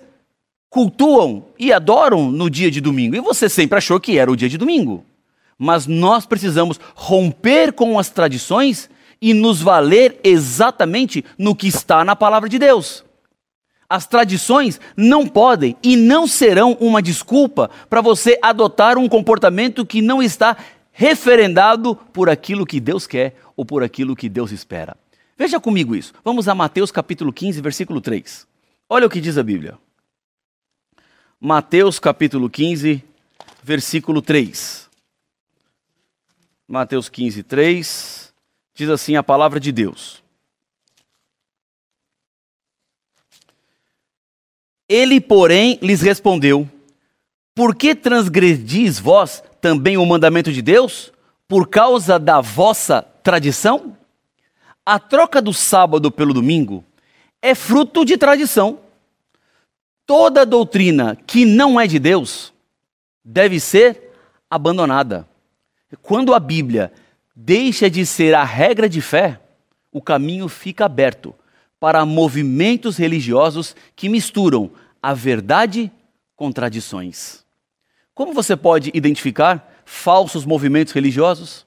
cultuam 0.70 1.46
e 1.58 1.74
adoram 1.74 2.32
no 2.32 2.52
dia 2.52 2.70
de 2.70 2.80
domingo. 2.80 3.16
E 3.16 3.20
você 3.20 3.50
sempre 3.50 3.80
achou 3.80 4.00
que 4.00 4.20
era 4.20 4.32
o 4.32 4.36
dia 4.36 4.48
de 4.48 4.60
domingo. 4.60 5.04
Mas 5.58 5.88
nós 5.88 6.28
precisamos 6.28 6.80
romper 6.94 7.74
com 7.74 7.98
as 7.98 8.12
tradições 8.12 8.92
e 9.20 9.34
nos 9.34 9.60
valer 9.60 10.20
exatamente 10.24 11.26
no 11.36 11.56
que 11.56 11.68
está 11.68 12.06
na 12.06 12.16
palavra 12.16 12.48
de 12.48 12.60
Deus. 12.60 13.04
As 13.92 14.08
tradições 14.08 14.80
não 14.96 15.28
podem 15.28 15.76
e 15.84 15.98
não 15.98 16.26
serão 16.26 16.78
uma 16.80 17.02
desculpa 17.02 17.70
para 17.90 18.00
você 18.00 18.40
adotar 18.42 18.98
um 18.98 19.10
comportamento 19.10 19.86
que 19.86 20.02
não 20.02 20.24
está 20.24 20.56
referendado 20.94 21.94
por 21.94 22.30
aquilo 22.30 22.66
que 22.66 22.80
Deus 22.80 23.06
quer 23.06 23.36
ou 23.54 23.66
por 23.66 23.84
aquilo 23.84 24.16
que 24.16 24.30
Deus 24.30 24.54
espera. 24.54 24.96
Veja 25.38 25.60
comigo 25.60 25.94
isso. 25.94 26.14
Vamos 26.24 26.48
a 26.48 26.56
Mateus 26.56 26.90
capítulo 26.90 27.34
15, 27.34 27.60
versículo 27.60 28.00
3. 28.00 28.48
Olha 28.88 29.08
o 29.08 29.10
que 29.10 29.20
diz 29.20 29.38
a 29.38 29.44
Bíblia. 29.44 29.78
Mateus 31.38 32.00
capítulo 32.00 32.50
15, 32.50 33.04
versículo 33.62 34.22
3. 34.22 34.90
Mateus 36.66 37.10
15, 37.10 37.44
3. 37.44 38.34
Diz 38.74 38.90
assim 38.90 39.18
a 39.18 39.24
palavra 39.24 39.60
de 39.60 39.74
Deus. 39.74 40.21
Ele, 44.92 45.22
porém, 45.22 45.80
lhes 45.82 46.02
respondeu: 46.02 46.70
Por 47.56 47.74
que 47.74 47.96
transgredis 47.96 49.00
vós 49.00 49.42
também 49.62 49.96
o 49.96 50.06
mandamento 50.06 50.52
de 50.52 50.62
Deus? 50.62 51.14
Por 51.48 51.70
causa 51.70 52.20
da 52.20 52.42
vossa 52.42 53.02
tradição? 53.02 53.96
A 54.86 55.00
troca 55.00 55.42
do 55.42 55.54
sábado 55.54 56.12
pelo 56.12 56.34
domingo 56.34 56.84
é 57.42 57.56
fruto 57.56 58.04
de 58.04 58.18
tradição. 58.18 58.80
Toda 60.06 60.46
doutrina 60.46 61.18
que 61.26 61.46
não 61.46 61.80
é 61.80 61.88
de 61.88 61.98
Deus 61.98 62.52
deve 63.24 63.62
ser 63.62 64.12
abandonada. 64.50 65.26
Quando 66.02 66.34
a 66.34 66.40
Bíblia 66.40 66.92
deixa 67.34 67.90
de 67.90 68.06
ser 68.06 68.36
a 68.36 68.44
regra 68.44 68.90
de 68.90 69.00
fé, 69.00 69.40
o 69.90 70.02
caminho 70.02 70.50
fica 70.50 70.84
aberto 70.84 71.34
para 71.82 72.06
movimentos 72.06 72.96
religiosos 72.98 73.76
que 73.96 74.08
misturam 74.08 74.70
a 75.02 75.14
verdade 75.14 75.92
com 76.36 76.52
tradições. 76.52 77.46
Como 78.14 78.34
você 78.34 78.56
pode 78.56 78.92
identificar 78.94 79.82
falsos 79.86 80.46
movimentos 80.46 80.94
religiosos? 80.94 81.66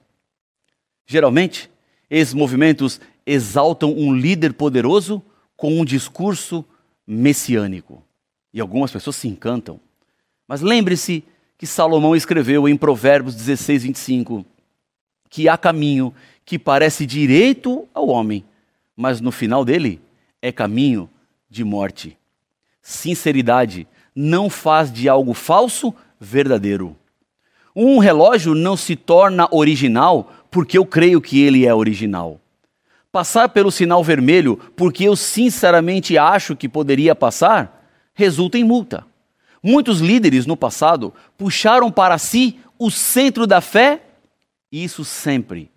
Geralmente, 1.05 1.69
esses 2.09 2.33
movimentos 2.33 3.01
exaltam 3.25 3.91
um 3.91 4.15
líder 4.15 4.53
poderoso 4.53 5.21
com 5.57 5.79
um 5.79 5.85
discurso 5.85 6.63
messiânico. 7.05 8.03
E 8.53 8.61
algumas 8.61 8.91
pessoas 8.91 9.15
se 9.15 9.27
encantam. 9.27 9.79
Mas 10.47 10.61
lembre-se 10.61 11.23
que 11.57 11.65
Salomão 11.65 12.15
escreveu 12.15 12.67
em 12.67 12.77
Provérbios 12.77 13.35
16, 13.35 13.83
25, 13.83 14.45
que 15.29 15.49
há 15.49 15.57
caminho 15.57 16.13
que 16.45 16.59
parece 16.59 17.05
direito 17.05 17.87
ao 17.93 18.07
homem, 18.07 18.45
mas 18.95 19.19
no 19.19 19.31
final 19.31 19.65
dele 19.65 19.99
é 20.41 20.51
caminho 20.51 21.09
de 21.49 21.63
morte. 21.63 22.17
Sinceridade 22.87 23.87
não 24.15 24.47
faz 24.47 24.93
de 24.93 25.09
algo 25.09 25.33
falso 25.33 25.91
verdadeiro. 26.19 26.95
Um 27.75 27.97
relógio 27.97 28.53
não 28.53 28.77
se 28.77 28.95
torna 28.95 29.47
original 29.49 30.31
porque 30.51 30.77
eu 30.77 30.85
creio 30.85 31.19
que 31.19 31.41
ele 31.41 31.65
é 31.65 31.73
original. 31.73 32.39
Passar 33.11 33.49
pelo 33.49 33.71
sinal 33.71 34.03
vermelho 34.03 34.57
porque 34.75 35.05
eu 35.05 35.15
sinceramente 35.15 36.15
acho 36.15 36.55
que 36.55 36.69
poderia 36.69 37.15
passar 37.15 37.89
resulta 38.13 38.55
em 38.59 38.63
multa. 38.63 39.03
Muitos 39.63 39.99
líderes 39.99 40.45
no 40.45 40.55
passado 40.55 41.11
puxaram 41.35 41.91
para 41.91 42.19
si 42.19 42.59
o 42.77 42.91
centro 42.91 43.47
da 43.47 43.61
fé 43.61 44.03
e 44.71 44.83
isso 44.83 45.03
sempre, 45.03 45.71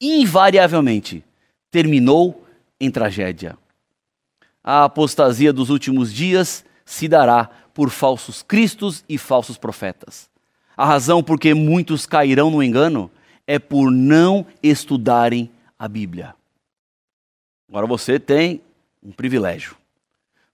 invariavelmente, 0.00 1.24
terminou 1.68 2.46
em 2.80 2.92
tragédia 2.92 3.58
a 4.70 4.84
apostasia 4.84 5.50
dos 5.50 5.70
últimos 5.70 6.12
dias 6.12 6.62
se 6.84 7.08
dará 7.08 7.48
por 7.72 7.88
falsos 7.88 8.42
cristos 8.42 9.02
e 9.08 9.16
falsos 9.16 9.56
profetas. 9.56 10.28
A 10.76 10.84
razão 10.84 11.22
por 11.22 11.40
que 11.40 11.54
muitos 11.54 12.04
cairão 12.04 12.50
no 12.50 12.62
engano 12.62 13.10
é 13.46 13.58
por 13.58 13.90
não 13.90 14.44
estudarem 14.62 15.50
a 15.78 15.88
Bíblia. 15.88 16.34
Agora 17.66 17.86
você 17.86 18.20
tem 18.20 18.60
um 19.02 19.10
privilégio. 19.10 19.74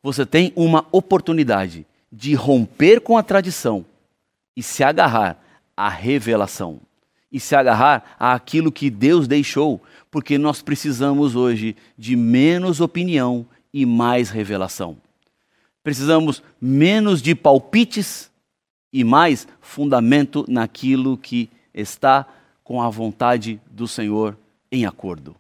Você 0.01 0.25
tem 0.25 0.53
uma 0.55 0.87
oportunidade 0.93 1.85
de 2.13 2.35
romper 2.35 3.01
com 3.01 3.19
a 3.19 3.23
tradição 3.23 3.85
e 4.57 4.63
se 4.63 4.85
agarrar 4.85 5.43
à 5.77 5.89
revelação 5.89 6.81
e 7.33 7.41
se 7.41 7.57
agarrar 7.57 8.15
àquilo 8.17 8.71
que 8.71 8.89
Deus 8.91 9.27
deixou, 9.27 9.83
porque 10.09 10.39
nós 10.39 10.63
precisamos 10.63 11.35
hoje 11.35 11.75
de 11.99 12.15
menos 12.15 12.81
opinião 12.81 13.45
e 13.75 13.85
mais 13.85 14.31
revelação. 14.31 14.97
Precisamos 15.83 16.41
menos 16.61 17.21
de 17.21 17.35
palpites 17.35 18.31
e 18.93 19.03
mais 19.03 19.49
fundamento 19.61 20.45
naquilo 20.49 21.19
que 21.19 21.51
está 21.75 22.25
com 22.63 22.81
a 22.81 22.89
vontade 22.89 23.61
do 23.69 23.89
Senhor 23.89 24.39
em 24.71 24.87
acordo. 24.87 25.35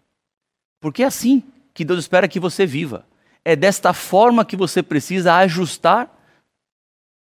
Porque 0.81 1.05
é 1.05 1.07
assim 1.07 1.45
que 1.73 1.85
Deus 1.85 2.01
espera 2.01 2.27
que 2.27 2.41
você 2.41 2.67
viva. 2.67 3.07
É 3.45 3.55
desta 3.55 3.93
forma 3.93 4.45
que 4.45 4.57
você 4.57 4.83
precisa 4.83 5.37
ajustar 5.37 6.11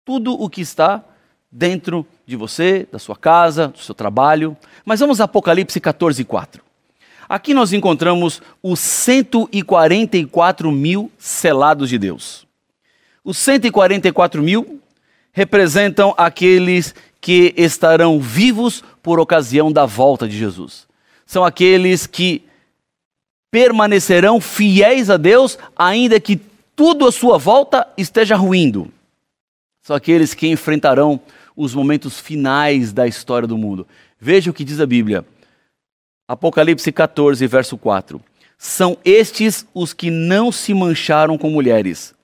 tudo 0.04 0.32
o 0.32 0.48
que 0.48 0.62
está 0.62 1.04
dentro 1.50 2.06
de 2.24 2.36
você, 2.36 2.88
da 2.90 2.98
sua 2.98 3.16
casa, 3.16 3.68
do 3.68 3.78
seu 3.78 3.94
trabalho. 3.94 4.56
Mas 4.84 5.00
vamos 5.00 5.20
a 5.20 5.24
Apocalipse 5.24 5.78
14, 5.78 6.24
4. 6.24 6.71
Aqui 7.28 7.54
nós 7.54 7.72
encontramos 7.72 8.42
os 8.62 8.80
144 8.80 10.70
mil 10.70 11.10
selados 11.18 11.88
de 11.88 11.98
Deus. 11.98 12.46
Os 13.24 13.38
144 13.38 14.42
mil 14.42 14.80
representam 15.32 16.14
aqueles 16.16 16.94
que 17.20 17.54
estarão 17.56 18.20
vivos 18.20 18.82
por 19.02 19.20
ocasião 19.20 19.70
da 19.72 19.86
volta 19.86 20.28
de 20.28 20.36
Jesus. 20.36 20.86
São 21.24 21.44
aqueles 21.44 22.06
que 22.06 22.44
permanecerão 23.50 24.40
fiéis 24.40 25.08
a 25.08 25.16
Deus, 25.16 25.58
ainda 25.76 26.18
que 26.18 26.40
tudo 26.74 27.06
à 27.06 27.12
sua 27.12 27.38
volta 27.38 27.86
esteja 27.96 28.34
ruindo. 28.34 28.90
São 29.82 29.94
aqueles 29.94 30.34
que 30.34 30.48
enfrentarão 30.48 31.20
os 31.56 31.74
momentos 31.74 32.18
finais 32.18 32.92
da 32.92 33.06
história 33.06 33.46
do 33.46 33.58
mundo. 33.58 33.86
Veja 34.18 34.50
o 34.50 34.54
que 34.54 34.64
diz 34.64 34.80
a 34.80 34.86
Bíblia. 34.86 35.24
Apocalipse 36.26 36.90
14, 36.90 37.46
verso 37.46 37.76
4. 37.76 38.20
São 38.56 38.96
estes 39.04 39.66
os 39.74 39.92
que 39.92 40.10
não 40.10 40.52
se 40.52 40.72
mancharam 40.72 41.36
com 41.36 41.50
mulheres, 41.50 42.14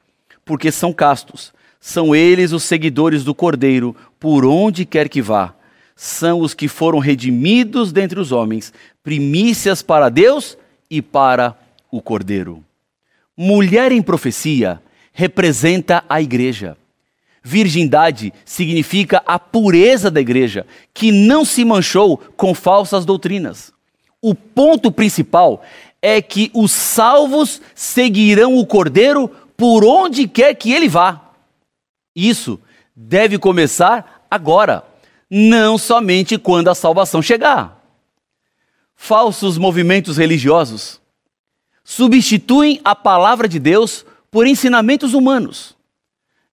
porque 0.45 0.71
são 0.71 0.93
castos. 0.93 1.53
São 1.81 2.15
eles 2.15 2.53
os 2.53 2.63
seguidores 2.63 3.25
do 3.25 3.35
Cordeiro, 3.35 3.95
por 4.19 4.45
onde 4.45 4.85
quer 4.85 5.09
que 5.09 5.21
vá. 5.21 5.55
São 5.97 6.41
os 6.41 6.55
que 6.55 6.69
foram 6.69 7.01
redimidos 7.01 7.93
dentre 7.93 8.21
os 8.21 8.31
homens, 8.31 8.73
primícias 9.03 9.83
para 9.83 10.09
Deus 10.09 10.57
e 10.89 11.03
para 11.03 11.57
o 11.91 12.01
Cordeiro. 12.01 12.65
Mulher 13.37 13.91
em 13.93 14.03
profecia 14.03 14.81
representa 15.13 16.05
a 16.09 16.23
igreja. 16.23 16.77
Virgindade 17.43 18.33
significa 18.45 19.23
a 19.27 19.39
pureza 19.39 20.11
da 20.11 20.21
igreja, 20.21 20.67
que 20.95 21.11
não 21.11 21.45
se 21.45 21.65
manchou 21.65 22.19
com 22.37 22.55
falsas 22.55 23.05
doutrinas. 23.05 23.73
O 24.21 24.35
ponto 24.35 24.91
principal 24.91 25.63
é 26.03 26.21
que 26.21 26.51
os 26.55 26.73
salvos 26.73 27.61
seguirão 27.75 28.57
o 28.57 28.67
Cordeiro 28.67 29.29
por 29.57 29.85
onde 29.85 30.27
quer 30.29 30.55
que 30.55 30.73
ele 30.73 30.89
vá. 30.89 31.33
Isso 32.15 32.61
deve 32.95 33.39
começar 33.39 34.27
agora, 34.31 34.85
não 35.31 35.79
somente 35.79 36.37
quando 36.39 36.69
a 36.69 36.75
salvação 36.75 37.23
chegar. 37.23 37.77
falsos 39.01 39.57
movimentos 39.57 40.17
religiosos 40.17 41.01
substituem 41.85 42.81
a 42.85 42.97
palavra 42.97 43.49
de 43.49 43.61
Deus 43.61 44.05
por 44.31 44.47
ensinamentos 44.47 45.15
humanos. 45.15 45.77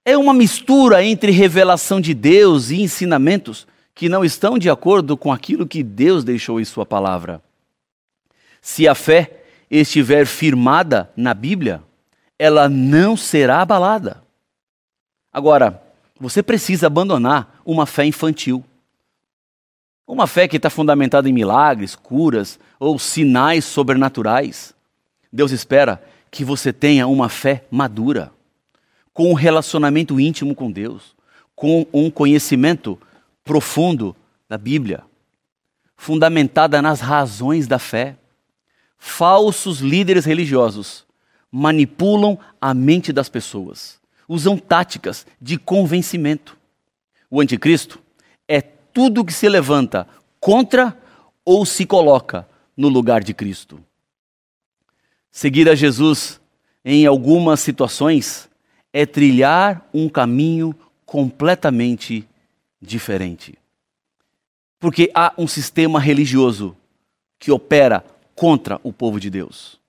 É 0.05 0.15
uma 0.15 0.33
mistura 0.33 1.03
entre 1.03 1.31
revelação 1.31 1.99
de 1.99 2.13
Deus 2.13 2.69
e 2.69 2.81
ensinamentos 2.81 3.65
que 3.95 4.07
não 4.07 4.23
estão 4.23 4.59
de 4.59 4.69
acordo 4.69 5.17
com 5.17 5.33
aquilo 5.33 5.65
que 5.65 5.81
Deus 5.81 6.23
deixou 6.23 6.61
em 6.61 6.65
Sua 6.65 6.85
palavra. 6.85 7.41
Se 8.65 8.87
a 8.87 8.95
fé 8.95 9.43
estiver 9.69 10.25
firmada 10.25 11.07
na 11.15 11.35
Bíblia, 11.35 11.83
ela 12.37 12.67
não 12.67 13.15
será 13.15 13.61
abalada. 13.61 14.23
Agora, 15.31 15.83
você 16.19 16.41
precisa 16.41 16.87
abandonar 16.87 17.61
uma 17.63 17.85
fé 17.85 18.05
infantil. 18.05 18.65
Uma 20.07 20.25
fé 20.25 20.47
que 20.47 20.57
está 20.57 20.71
fundamentada 20.71 21.29
em 21.29 21.31
milagres, 21.31 21.93
curas 21.93 22.59
ou 22.79 22.97
sinais 22.97 23.65
sobrenaturais. 23.65 24.73
Deus 25.31 25.51
espera 25.51 26.03
que 26.31 26.43
você 26.43 26.73
tenha 26.73 27.05
uma 27.05 27.29
fé 27.29 27.65
madura, 27.69 28.31
com 29.13 29.29
um 29.29 29.35
relacionamento 29.35 30.19
íntimo 30.19 30.55
com 30.55 30.71
Deus, 30.71 31.15
com 31.55 31.85
um 31.93 32.09
conhecimento 32.09 32.99
profundo 33.43 34.15
da 34.49 34.57
Bíblia, 34.57 35.03
fundamentada 35.95 36.81
nas 36.81 36.99
razões 36.99 37.67
da 37.67 37.77
fé. 37.77 38.17
Falsos 39.07 39.81
líderes 39.81 40.25
religiosos 40.25 41.05
manipulam 41.51 42.39
a 42.59 42.73
mente 42.73 43.13
das 43.13 43.29
pessoas, 43.29 43.99
usam 44.27 44.57
táticas 44.57 45.27
de 45.39 45.59
convencimento. 45.59 46.57
O 47.29 47.39
anticristo 47.39 48.01
é 48.47 48.61
tudo 48.61 49.23
que 49.23 49.31
se 49.31 49.47
levanta 49.47 50.07
contra 50.39 50.97
ou 51.45 51.67
se 51.67 51.85
coloca 51.85 52.49
no 52.75 52.89
lugar 52.89 53.23
de 53.23 53.31
Cristo. 53.31 53.79
Seguir 55.31 55.69
a 55.69 55.75
Jesus 55.75 56.41
em 56.83 57.05
algumas 57.05 57.59
situações 57.59 58.49
é 58.91 59.05
trilhar 59.05 59.87
um 59.93 60.09
caminho 60.09 60.75
completamente 61.05 62.27
diferente. 62.81 63.55
Porque 64.79 65.11
há 65.13 65.31
um 65.37 65.47
sistema 65.47 65.99
religioso 65.99 66.75
que 67.37 67.51
opera 67.51 68.03
contra 68.35 68.79
o 68.83 68.91
povo 68.91 69.19
de 69.19 69.29
Deus. 69.29 69.79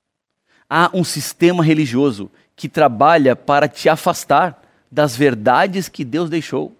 Há 0.71 0.91
um 0.95 1.05
sistema 1.05 1.63
religioso 1.63 2.31
que 2.55 2.69
trabalha 2.69 3.37
para 3.37 3.69
te 3.69 3.89
afastar 3.89 4.63
das 4.91 5.17
verdades 5.17 5.89
que 5.89 6.05
Deus 6.05 6.31
deixou. 6.31 6.75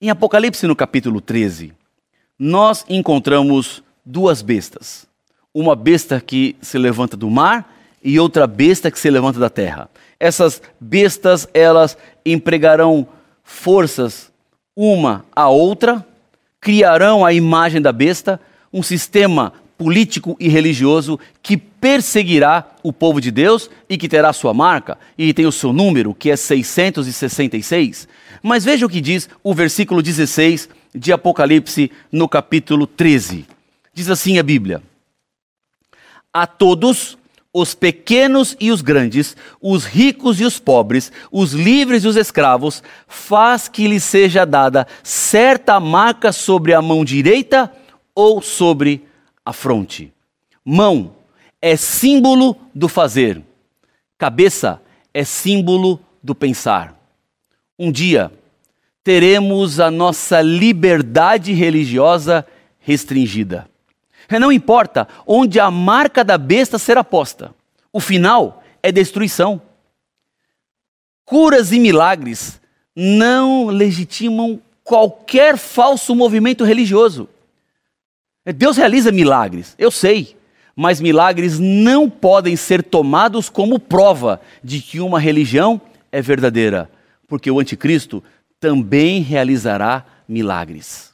Em 0.00 0.10
Apocalipse, 0.10 0.66
no 0.66 0.76
capítulo 0.76 1.20
13, 1.20 1.72
nós 2.38 2.84
encontramos 2.88 3.82
duas 4.04 4.42
bestas. 4.42 5.06
Uma 5.54 5.74
besta 5.74 6.20
que 6.20 6.56
se 6.60 6.78
levanta 6.78 7.16
do 7.16 7.30
mar 7.30 7.74
e 8.02 8.18
outra 8.18 8.46
besta 8.46 8.90
que 8.90 8.98
se 8.98 9.10
levanta 9.10 9.38
da 9.38 9.50
terra. 9.50 9.88
Essas 10.18 10.62
bestas, 10.80 11.48
elas 11.52 11.96
empregarão 12.24 13.06
forças 13.42 14.32
uma 14.74 15.24
à 15.34 15.48
outra, 15.48 16.06
criarão 16.60 17.24
a 17.24 17.32
imagem 17.32 17.80
da 17.82 17.92
besta, 17.92 18.40
um 18.72 18.82
sistema 18.82 19.52
político 19.82 20.36
e 20.38 20.48
religioso 20.48 21.18
que 21.42 21.56
perseguirá 21.56 22.70
o 22.84 22.92
povo 22.92 23.20
de 23.20 23.32
Deus 23.32 23.68
e 23.88 23.98
que 23.98 24.08
terá 24.08 24.32
sua 24.32 24.54
marca 24.54 24.96
e 25.18 25.34
tem 25.34 25.44
o 25.44 25.50
seu 25.50 25.72
número, 25.72 26.14
que 26.14 26.30
é 26.30 26.36
666. 26.36 28.06
Mas 28.40 28.64
veja 28.64 28.86
o 28.86 28.88
que 28.88 29.00
diz 29.00 29.28
o 29.42 29.52
versículo 29.52 30.00
16 30.00 30.68
de 30.94 31.12
Apocalipse, 31.12 31.90
no 32.12 32.28
capítulo 32.28 32.86
13. 32.86 33.44
Diz 33.92 34.08
assim 34.08 34.38
a 34.38 34.42
Bíblia: 34.44 34.80
A 36.32 36.46
todos 36.46 37.18
os 37.52 37.74
pequenos 37.74 38.56
e 38.60 38.70
os 38.70 38.82
grandes, 38.82 39.36
os 39.60 39.84
ricos 39.84 40.40
e 40.40 40.44
os 40.44 40.60
pobres, 40.60 41.10
os 41.32 41.54
livres 41.54 42.04
e 42.04 42.06
os 42.06 42.14
escravos, 42.14 42.84
faz 43.08 43.66
que 43.66 43.88
lhes 43.88 44.04
seja 44.04 44.46
dada 44.46 44.86
certa 45.02 45.80
marca 45.80 46.30
sobre 46.30 46.72
a 46.72 46.80
mão 46.80 47.04
direita 47.04 47.72
ou 48.14 48.40
sobre 48.40 49.02
a 49.04 49.11
fronte. 49.50 50.12
Mão 50.62 51.16
é 51.62 51.74
símbolo 51.74 52.54
do 52.74 52.86
fazer, 52.86 53.42
cabeça 54.18 54.82
é 55.14 55.24
símbolo 55.24 55.98
do 56.22 56.34
pensar. 56.34 56.94
Um 57.78 57.90
dia 57.90 58.30
teremos 59.02 59.80
a 59.80 59.90
nossa 59.90 60.42
liberdade 60.42 61.52
religiosa 61.54 62.46
restringida. 62.78 63.66
Não 64.30 64.52
importa 64.52 65.08
onde 65.26 65.58
a 65.58 65.70
marca 65.70 66.22
da 66.22 66.36
besta 66.36 66.78
será 66.78 67.02
posta, 67.02 67.54
o 67.92 68.00
final 68.00 68.62
é 68.82 68.90
destruição. 68.90 69.60
Curas 71.24 71.72
e 71.72 71.78
milagres 71.78 72.60
não 72.94 73.66
legitimam 73.66 74.60
qualquer 74.84 75.56
falso 75.56 76.14
movimento 76.14 76.64
religioso. 76.64 77.28
Deus 78.50 78.76
realiza 78.76 79.12
milagres, 79.12 79.76
eu 79.78 79.90
sei, 79.90 80.36
mas 80.74 81.00
milagres 81.00 81.60
não 81.60 82.10
podem 82.10 82.56
ser 82.56 82.82
tomados 82.82 83.48
como 83.48 83.78
prova 83.78 84.40
de 84.64 84.80
que 84.80 84.98
uma 84.98 85.20
religião 85.20 85.80
é 86.10 86.20
verdadeira, 86.20 86.90
porque 87.28 87.50
o 87.50 87.60
anticristo 87.60 88.22
também 88.58 89.20
realizará 89.20 90.04
milagres. 90.26 91.12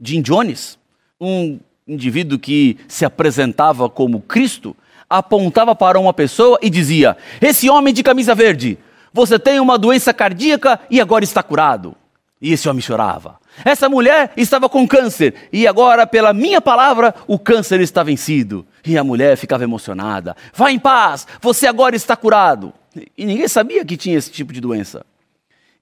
Jim 0.00 0.20
Jones, 0.20 0.78
um 1.20 1.60
indivíduo 1.86 2.38
que 2.38 2.78
se 2.88 3.04
apresentava 3.04 3.88
como 3.88 4.20
Cristo, 4.20 4.76
apontava 5.08 5.74
para 5.76 6.00
uma 6.00 6.12
pessoa 6.12 6.58
e 6.60 6.68
dizia: 6.68 7.16
Esse 7.40 7.70
homem 7.70 7.94
de 7.94 8.02
camisa 8.02 8.34
verde, 8.34 8.78
você 9.12 9.38
tem 9.38 9.60
uma 9.60 9.78
doença 9.78 10.12
cardíaca 10.12 10.80
e 10.90 11.00
agora 11.00 11.22
está 11.22 11.42
curado. 11.42 11.94
E 12.44 12.52
esse 12.52 12.68
homem 12.68 12.82
chorava. 12.82 13.40
Essa 13.64 13.88
mulher 13.88 14.30
estava 14.36 14.68
com 14.68 14.86
câncer 14.86 15.34
e 15.50 15.66
agora, 15.66 16.06
pela 16.06 16.34
minha 16.34 16.60
palavra, 16.60 17.14
o 17.26 17.38
câncer 17.38 17.80
está 17.80 18.02
vencido. 18.02 18.66
E 18.84 18.98
a 18.98 19.02
mulher 19.02 19.38
ficava 19.38 19.64
emocionada. 19.64 20.36
Vá 20.52 20.70
em 20.70 20.78
paz, 20.78 21.26
você 21.40 21.66
agora 21.66 21.96
está 21.96 22.14
curado. 22.14 22.70
E 23.16 23.24
ninguém 23.24 23.48
sabia 23.48 23.82
que 23.82 23.96
tinha 23.96 24.18
esse 24.18 24.30
tipo 24.30 24.52
de 24.52 24.60
doença. 24.60 25.06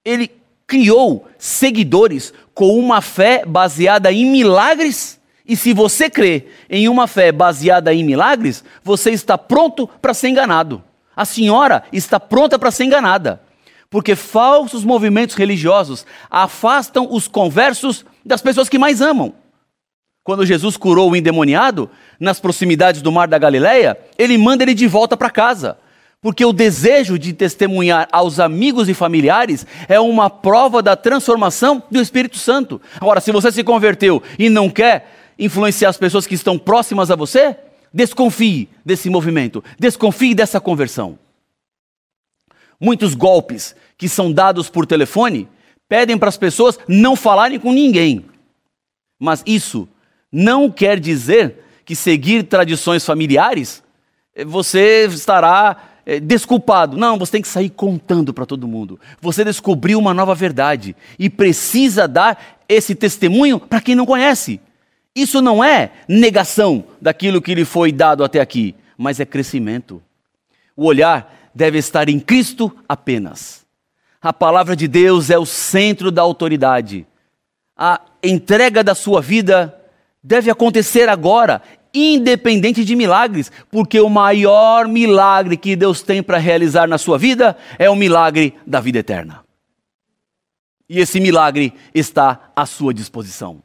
Ele 0.04 0.30
criou 0.64 1.26
seguidores 1.36 2.32
com 2.54 2.78
uma 2.78 3.00
fé 3.00 3.42
baseada 3.44 4.12
em 4.12 4.24
milagres. 4.24 5.20
E 5.44 5.56
se 5.56 5.72
você 5.72 6.08
crê 6.08 6.46
em 6.70 6.88
uma 6.88 7.08
fé 7.08 7.32
baseada 7.32 7.92
em 7.92 8.04
milagres, 8.04 8.62
você 8.84 9.10
está 9.10 9.36
pronto 9.36 9.88
para 10.00 10.14
ser 10.14 10.28
enganado. 10.28 10.80
A 11.16 11.24
senhora 11.24 11.82
está 11.92 12.20
pronta 12.20 12.56
para 12.56 12.70
ser 12.70 12.84
enganada 12.84 13.40
porque 13.92 14.16
falsos 14.16 14.84
movimentos 14.84 15.36
religiosos 15.36 16.06
afastam 16.30 17.06
os 17.10 17.28
conversos 17.28 18.06
das 18.24 18.40
pessoas 18.40 18.70
que 18.70 18.78
mais 18.78 19.02
amam. 19.02 19.34
Quando 20.24 20.46
Jesus 20.46 20.78
curou 20.78 21.10
o 21.10 21.16
endemoniado 21.16 21.90
nas 22.18 22.40
proximidades 22.40 23.02
do 23.02 23.12
Mar 23.12 23.28
da 23.28 23.36
Galileia, 23.36 23.98
ele 24.16 24.38
manda 24.38 24.64
ele 24.64 24.72
de 24.72 24.86
volta 24.86 25.14
para 25.14 25.28
casa, 25.28 25.76
porque 26.22 26.42
o 26.42 26.54
desejo 26.54 27.18
de 27.18 27.34
testemunhar 27.34 28.08
aos 28.10 28.40
amigos 28.40 28.88
e 28.88 28.94
familiares 28.94 29.66
é 29.86 30.00
uma 30.00 30.30
prova 30.30 30.82
da 30.82 30.96
transformação 30.96 31.82
do 31.90 32.00
Espírito 32.00 32.38
Santo. 32.38 32.80
Agora, 32.98 33.20
se 33.20 33.30
você 33.30 33.52
se 33.52 33.62
converteu 33.62 34.22
e 34.38 34.48
não 34.48 34.70
quer 34.70 35.12
influenciar 35.38 35.90
as 35.90 35.98
pessoas 35.98 36.26
que 36.26 36.34
estão 36.34 36.58
próximas 36.58 37.10
a 37.10 37.16
você, 37.16 37.56
desconfie 37.92 38.70
desse 38.86 39.10
movimento, 39.10 39.62
desconfie 39.78 40.34
dessa 40.34 40.58
conversão. 40.58 41.18
Muitos 42.82 43.14
golpes 43.14 43.76
que 43.96 44.08
são 44.08 44.32
dados 44.32 44.68
por 44.68 44.84
telefone 44.84 45.48
pedem 45.88 46.18
para 46.18 46.28
as 46.28 46.36
pessoas 46.36 46.76
não 46.88 47.14
falarem 47.14 47.60
com 47.60 47.72
ninguém. 47.72 48.24
Mas 49.20 49.40
isso 49.46 49.88
não 50.32 50.68
quer 50.68 50.98
dizer 50.98 51.58
que 51.84 51.94
seguir 51.94 52.42
tradições 52.42 53.06
familiares 53.06 53.84
eh, 54.34 54.44
você 54.44 55.06
estará 55.06 55.92
é, 56.04 56.18
desculpado. 56.18 56.96
Não, 56.96 57.16
você 57.16 57.30
tem 57.30 57.42
que 57.42 57.46
sair 57.46 57.70
contando 57.70 58.34
para 58.34 58.46
todo 58.46 58.66
mundo. 58.66 58.98
Você 59.20 59.44
descobriu 59.44 60.00
uma 60.00 60.12
nova 60.12 60.34
verdade 60.34 60.96
e 61.16 61.30
precisa 61.30 62.08
dar 62.08 62.58
esse 62.68 62.96
testemunho 62.96 63.60
para 63.60 63.80
quem 63.80 63.94
não 63.94 64.04
conhece. 64.04 64.60
Isso 65.14 65.40
não 65.40 65.62
é 65.62 65.92
negação 66.08 66.84
daquilo 67.00 67.40
que 67.40 67.54
lhe 67.54 67.64
foi 67.64 67.92
dado 67.92 68.24
até 68.24 68.40
aqui, 68.40 68.74
mas 68.98 69.20
é 69.20 69.24
crescimento. 69.24 70.02
O 70.74 70.86
olhar 70.86 71.41
deve 71.54 71.78
estar 71.78 72.08
em 72.08 72.18
Cristo 72.18 72.74
apenas. 72.88 73.66
A 74.20 74.32
palavra 74.32 74.76
de 74.76 74.86
Deus 74.86 75.30
é 75.30 75.38
o 75.38 75.44
centro 75.44 76.10
da 76.10 76.22
autoridade. 76.22 77.06
A 77.76 78.00
entrega 78.22 78.84
da 78.84 78.94
sua 78.94 79.20
vida 79.20 79.76
deve 80.22 80.50
acontecer 80.50 81.08
agora, 81.08 81.60
independente 81.92 82.84
de 82.84 82.94
milagres, 82.94 83.50
porque 83.70 84.00
o 84.00 84.08
maior 84.08 84.86
milagre 84.86 85.56
que 85.56 85.74
Deus 85.74 86.02
tem 86.02 86.22
para 86.22 86.38
realizar 86.38 86.86
na 86.86 86.98
sua 86.98 87.18
vida 87.18 87.56
é 87.78 87.90
o 87.90 87.96
milagre 87.96 88.54
da 88.66 88.80
vida 88.80 89.00
eterna. 89.00 89.44
E 90.88 91.00
esse 91.00 91.18
milagre 91.20 91.72
está 91.94 92.52
à 92.54 92.64
sua 92.66 92.94
disposição. 92.94 93.62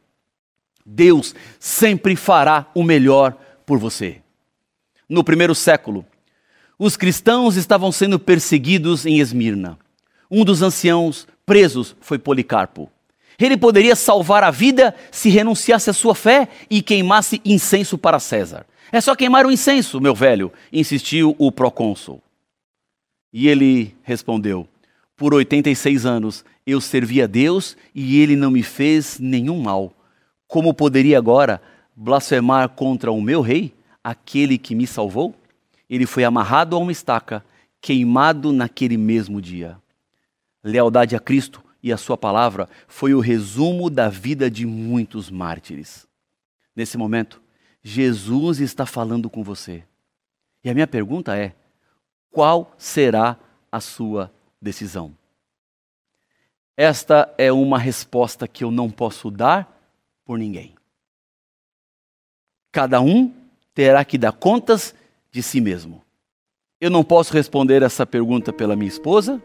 Deus 0.85 1.35
sempre 1.59 2.15
fará 2.15 2.65
o 2.73 2.83
melhor 2.83 3.37
por 3.65 3.77
você. 3.77 4.21
No 5.09 5.23
primeiro 5.23 5.53
século, 5.53 6.05
os 6.79 6.95
cristãos 6.95 7.55
estavam 7.55 7.91
sendo 7.91 8.19
perseguidos 8.19 9.05
em 9.05 9.19
Esmirna. 9.19 9.77
Um 10.29 10.45
dos 10.45 10.61
anciãos 10.61 11.27
presos 11.45 11.95
foi 11.99 12.19
Policarpo. 12.19 12.89
Ele 13.39 13.57
poderia 13.57 13.95
salvar 13.95 14.43
a 14.43 14.51
vida 14.51 14.93
se 15.11 15.29
renunciasse 15.29 15.89
à 15.89 15.93
sua 15.93 16.15
fé 16.15 16.47
e 16.69 16.81
queimasse 16.81 17.41
incenso 17.45 17.97
para 17.97 18.19
César. 18.19 18.65
É 18.91 18.99
só 19.01 19.15
queimar 19.15 19.45
o 19.45 19.51
incenso, 19.51 20.01
meu 20.01 20.15
velho, 20.15 20.51
insistiu 20.71 21.35
o 21.37 21.51
procônsul. 21.51 22.21
E 23.31 23.47
ele 23.47 23.95
respondeu: 24.03 24.67
Por 25.15 25.33
86 25.33 26.05
anos 26.05 26.45
eu 26.65 26.81
servi 26.81 27.21
a 27.21 27.27
Deus 27.27 27.77
e 27.93 28.19
ele 28.19 28.35
não 28.35 28.49
me 28.49 28.63
fez 28.63 29.19
nenhum 29.19 29.61
mal. 29.61 29.93
Como 30.47 30.73
poderia 30.73 31.17
agora 31.17 31.61
blasfemar 31.95 32.69
contra 32.69 33.11
o 33.11 33.21
meu 33.21 33.41
rei, 33.41 33.73
aquele 34.03 34.57
que 34.57 34.73
me 34.73 34.87
salvou? 34.87 35.35
Ele 35.89 36.05
foi 36.05 36.23
amarrado 36.23 36.75
a 36.75 36.79
uma 36.79 36.91
estaca, 36.91 37.43
queimado 37.79 38.51
naquele 38.51 38.97
mesmo 38.97 39.41
dia. 39.41 39.77
Lealdade 40.63 41.15
a 41.15 41.19
Cristo 41.19 41.63
e 41.81 41.91
a 41.93 41.97
Sua 41.97 42.17
palavra 42.17 42.67
foi 42.87 43.13
o 43.13 43.19
resumo 43.19 43.89
da 43.89 44.09
vida 44.09 44.49
de 44.49 44.65
muitos 44.65 45.29
mártires. 45.29 46.07
Nesse 46.75 46.97
momento, 46.97 47.41
Jesus 47.81 48.59
está 48.59 48.85
falando 48.85 49.29
com 49.29 49.43
você. 49.43 49.83
E 50.63 50.69
a 50.69 50.73
minha 50.73 50.87
pergunta 50.87 51.37
é: 51.37 51.55
qual 52.29 52.75
será 52.77 53.37
a 53.71 53.79
sua 53.79 54.31
decisão? 54.61 55.15
Esta 56.75 57.33
é 57.37 57.51
uma 57.51 57.79
resposta 57.79 58.47
que 58.47 58.63
eu 58.63 58.69
não 58.69 58.91
posso 58.91 59.31
dar 59.31 59.75
por 60.23 60.37
ninguém. 60.37 60.75
Cada 62.71 63.01
um 63.01 63.33
terá 63.73 64.05
que 64.05 64.17
dar 64.17 64.33
contas 64.33 64.93
de 65.31 65.41
si 65.43 65.61
mesmo. 65.61 66.01
Eu 66.79 66.89
não 66.89 67.03
posso 67.03 67.33
responder 67.33 67.81
essa 67.81 68.05
pergunta 68.05 68.53
pela 68.53 68.75
minha 68.75 68.87
esposa, 68.87 69.41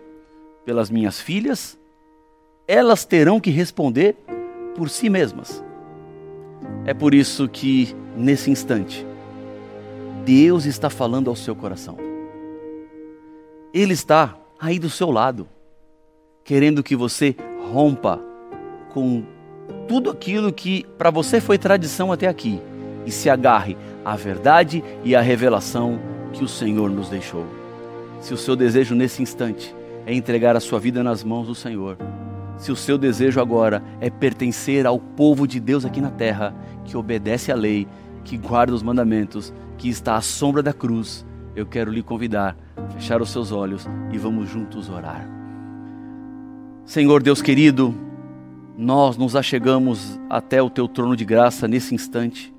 pelas 0.64 0.90
minhas 0.90 1.20
filhas, 1.20 1.78
elas 2.66 3.04
terão 3.04 3.40
que 3.40 3.50
responder 3.50 4.16
por 4.74 4.88
si 4.88 5.08
mesmas. 5.08 5.62
É 6.84 6.94
por 6.94 7.14
isso 7.14 7.48
que, 7.48 7.94
nesse 8.16 8.50
instante, 8.50 9.06
Deus 10.24 10.64
está 10.64 10.88
falando 10.88 11.28
ao 11.28 11.36
seu 11.36 11.54
coração. 11.54 11.96
Ele 13.74 13.92
está 13.92 14.36
aí 14.60 14.78
do 14.78 14.90
seu 14.90 15.10
lado, 15.10 15.48
querendo 16.44 16.82
que 16.82 16.94
você 16.94 17.34
rompa 17.72 18.20
com 18.92 19.24
tudo 19.88 20.10
aquilo 20.10 20.52
que 20.52 20.84
para 20.98 21.10
você 21.10 21.40
foi 21.40 21.58
tradição 21.58 22.12
até 22.12 22.28
aqui 22.28 22.60
e 23.04 23.10
se 23.10 23.28
agarre 23.28 23.76
à 24.04 24.16
verdade 24.16 24.82
e 25.04 25.14
à 25.14 25.20
revelação 25.20 25.98
que 26.32 26.44
o 26.44 26.48
Senhor 26.48 26.90
nos 26.90 27.08
deixou. 27.08 27.46
Se 28.20 28.32
o 28.32 28.36
seu 28.36 28.56
desejo 28.56 28.94
nesse 28.94 29.22
instante 29.22 29.74
é 30.06 30.14
entregar 30.14 30.56
a 30.56 30.60
sua 30.60 30.78
vida 30.78 31.02
nas 31.02 31.22
mãos 31.22 31.46
do 31.46 31.54
Senhor, 31.54 31.96
se 32.56 32.70
o 32.70 32.76
seu 32.76 32.96
desejo 32.96 33.40
agora 33.40 33.82
é 34.00 34.08
pertencer 34.08 34.86
ao 34.86 34.98
povo 34.98 35.46
de 35.46 35.58
Deus 35.58 35.84
aqui 35.84 36.00
na 36.00 36.10
terra, 36.10 36.54
que 36.84 36.96
obedece 36.96 37.50
à 37.50 37.54
lei, 37.54 37.88
que 38.24 38.38
guarda 38.38 38.72
os 38.72 38.82
mandamentos, 38.82 39.52
que 39.76 39.88
está 39.88 40.16
à 40.16 40.20
sombra 40.20 40.62
da 40.62 40.72
cruz, 40.72 41.26
eu 41.56 41.66
quero 41.66 41.90
lhe 41.90 42.02
convidar 42.02 42.56
a 42.76 42.88
fechar 42.90 43.20
os 43.20 43.30
seus 43.30 43.50
olhos 43.50 43.88
e 44.12 44.18
vamos 44.18 44.48
juntos 44.48 44.88
orar. 44.88 45.28
Senhor 46.84 47.22
Deus 47.22 47.42
querido, 47.42 47.94
nós 48.76 49.16
nos 49.16 49.36
achegamos 49.36 50.20
até 50.30 50.62
o 50.62 50.70
teu 50.70 50.88
trono 50.88 51.16
de 51.16 51.24
graça 51.24 51.68
nesse 51.68 51.94
instante, 51.94 52.51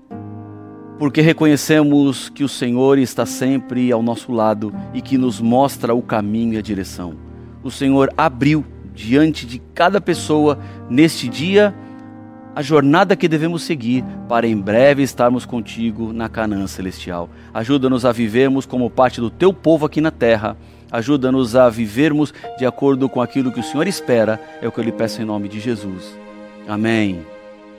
porque 0.98 1.22
reconhecemos 1.22 2.30
que 2.30 2.44
o 2.44 2.50
Senhor 2.50 2.98
está 2.98 3.26
sempre 3.26 3.92
ao 3.92 4.04
nosso 4.04 4.32
lado 4.32 4.74
e 4.94 5.02
que 5.02 5.18
nos 5.18 5.40
mostra 5.40 5.94
o 5.94 6.02
caminho 6.02 6.54
e 6.54 6.58
a 6.58 6.62
direção. 6.62 7.16
O 7.64 7.72
Senhor 7.72 8.14
abriu 8.18 8.64
diante 8.94 9.46
de 9.46 9.60
cada 9.74 10.00
pessoa 10.00 10.60
neste 10.90 11.28
dia 11.28 11.74
a 12.56 12.62
jornada 12.62 13.16
que 13.16 13.28
devemos 13.28 13.64
seguir 13.64 14.04
para 14.30 14.48
em 14.48 14.56
breve 14.56 15.02
estarmos 15.02 15.46
contigo 15.46 16.14
na 16.14 16.30
Canaã 16.30 16.68
celestial. 16.68 17.30
Ajuda-nos 17.54 18.06
a 18.06 18.12
vivermos 18.12 18.66
como 18.66 18.90
parte 18.90 19.20
do 19.20 19.30
teu 19.30 19.52
povo 19.52 19.88
aqui 19.88 20.00
na 20.00 20.12
terra. 20.12 20.56
Ajuda-nos 20.92 21.56
a 21.56 21.68
vivermos 21.70 22.32
de 22.60 22.66
acordo 22.66 23.10
com 23.10 23.22
aquilo 23.22 23.52
que 23.52 23.60
o 23.60 23.64
Senhor 23.64 23.88
espera. 23.88 24.40
É 24.62 24.68
o 24.68 24.72
que 24.72 24.80
eu 24.80 24.84
lhe 24.84 24.92
peço 24.92 25.20
em 25.20 25.26
nome 25.26 25.50
de 25.50 25.60
Jesus. 25.60 26.16
Amém. 26.68 27.26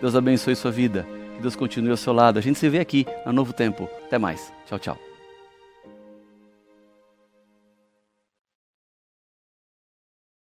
Deus 0.01 0.17
abençoe 0.17 0.57
sua 0.57 0.73
vida. 0.73 1.07
Que 1.37 1.43
Deus 1.43 1.57
continue 1.57 1.91
ao 1.91 1.97
seu 1.97 2.13
lado. 2.13 2.39
A 2.39 2.43
gente 2.43 2.59
se 2.59 2.69
vê 2.69 2.79
aqui 2.79 3.07
no 3.27 3.33
Novo 3.33 3.53
Tempo. 3.53 3.89
Até 4.07 4.19
mais. 4.19 4.53
Tchau, 4.67 4.79
tchau. 4.79 5.14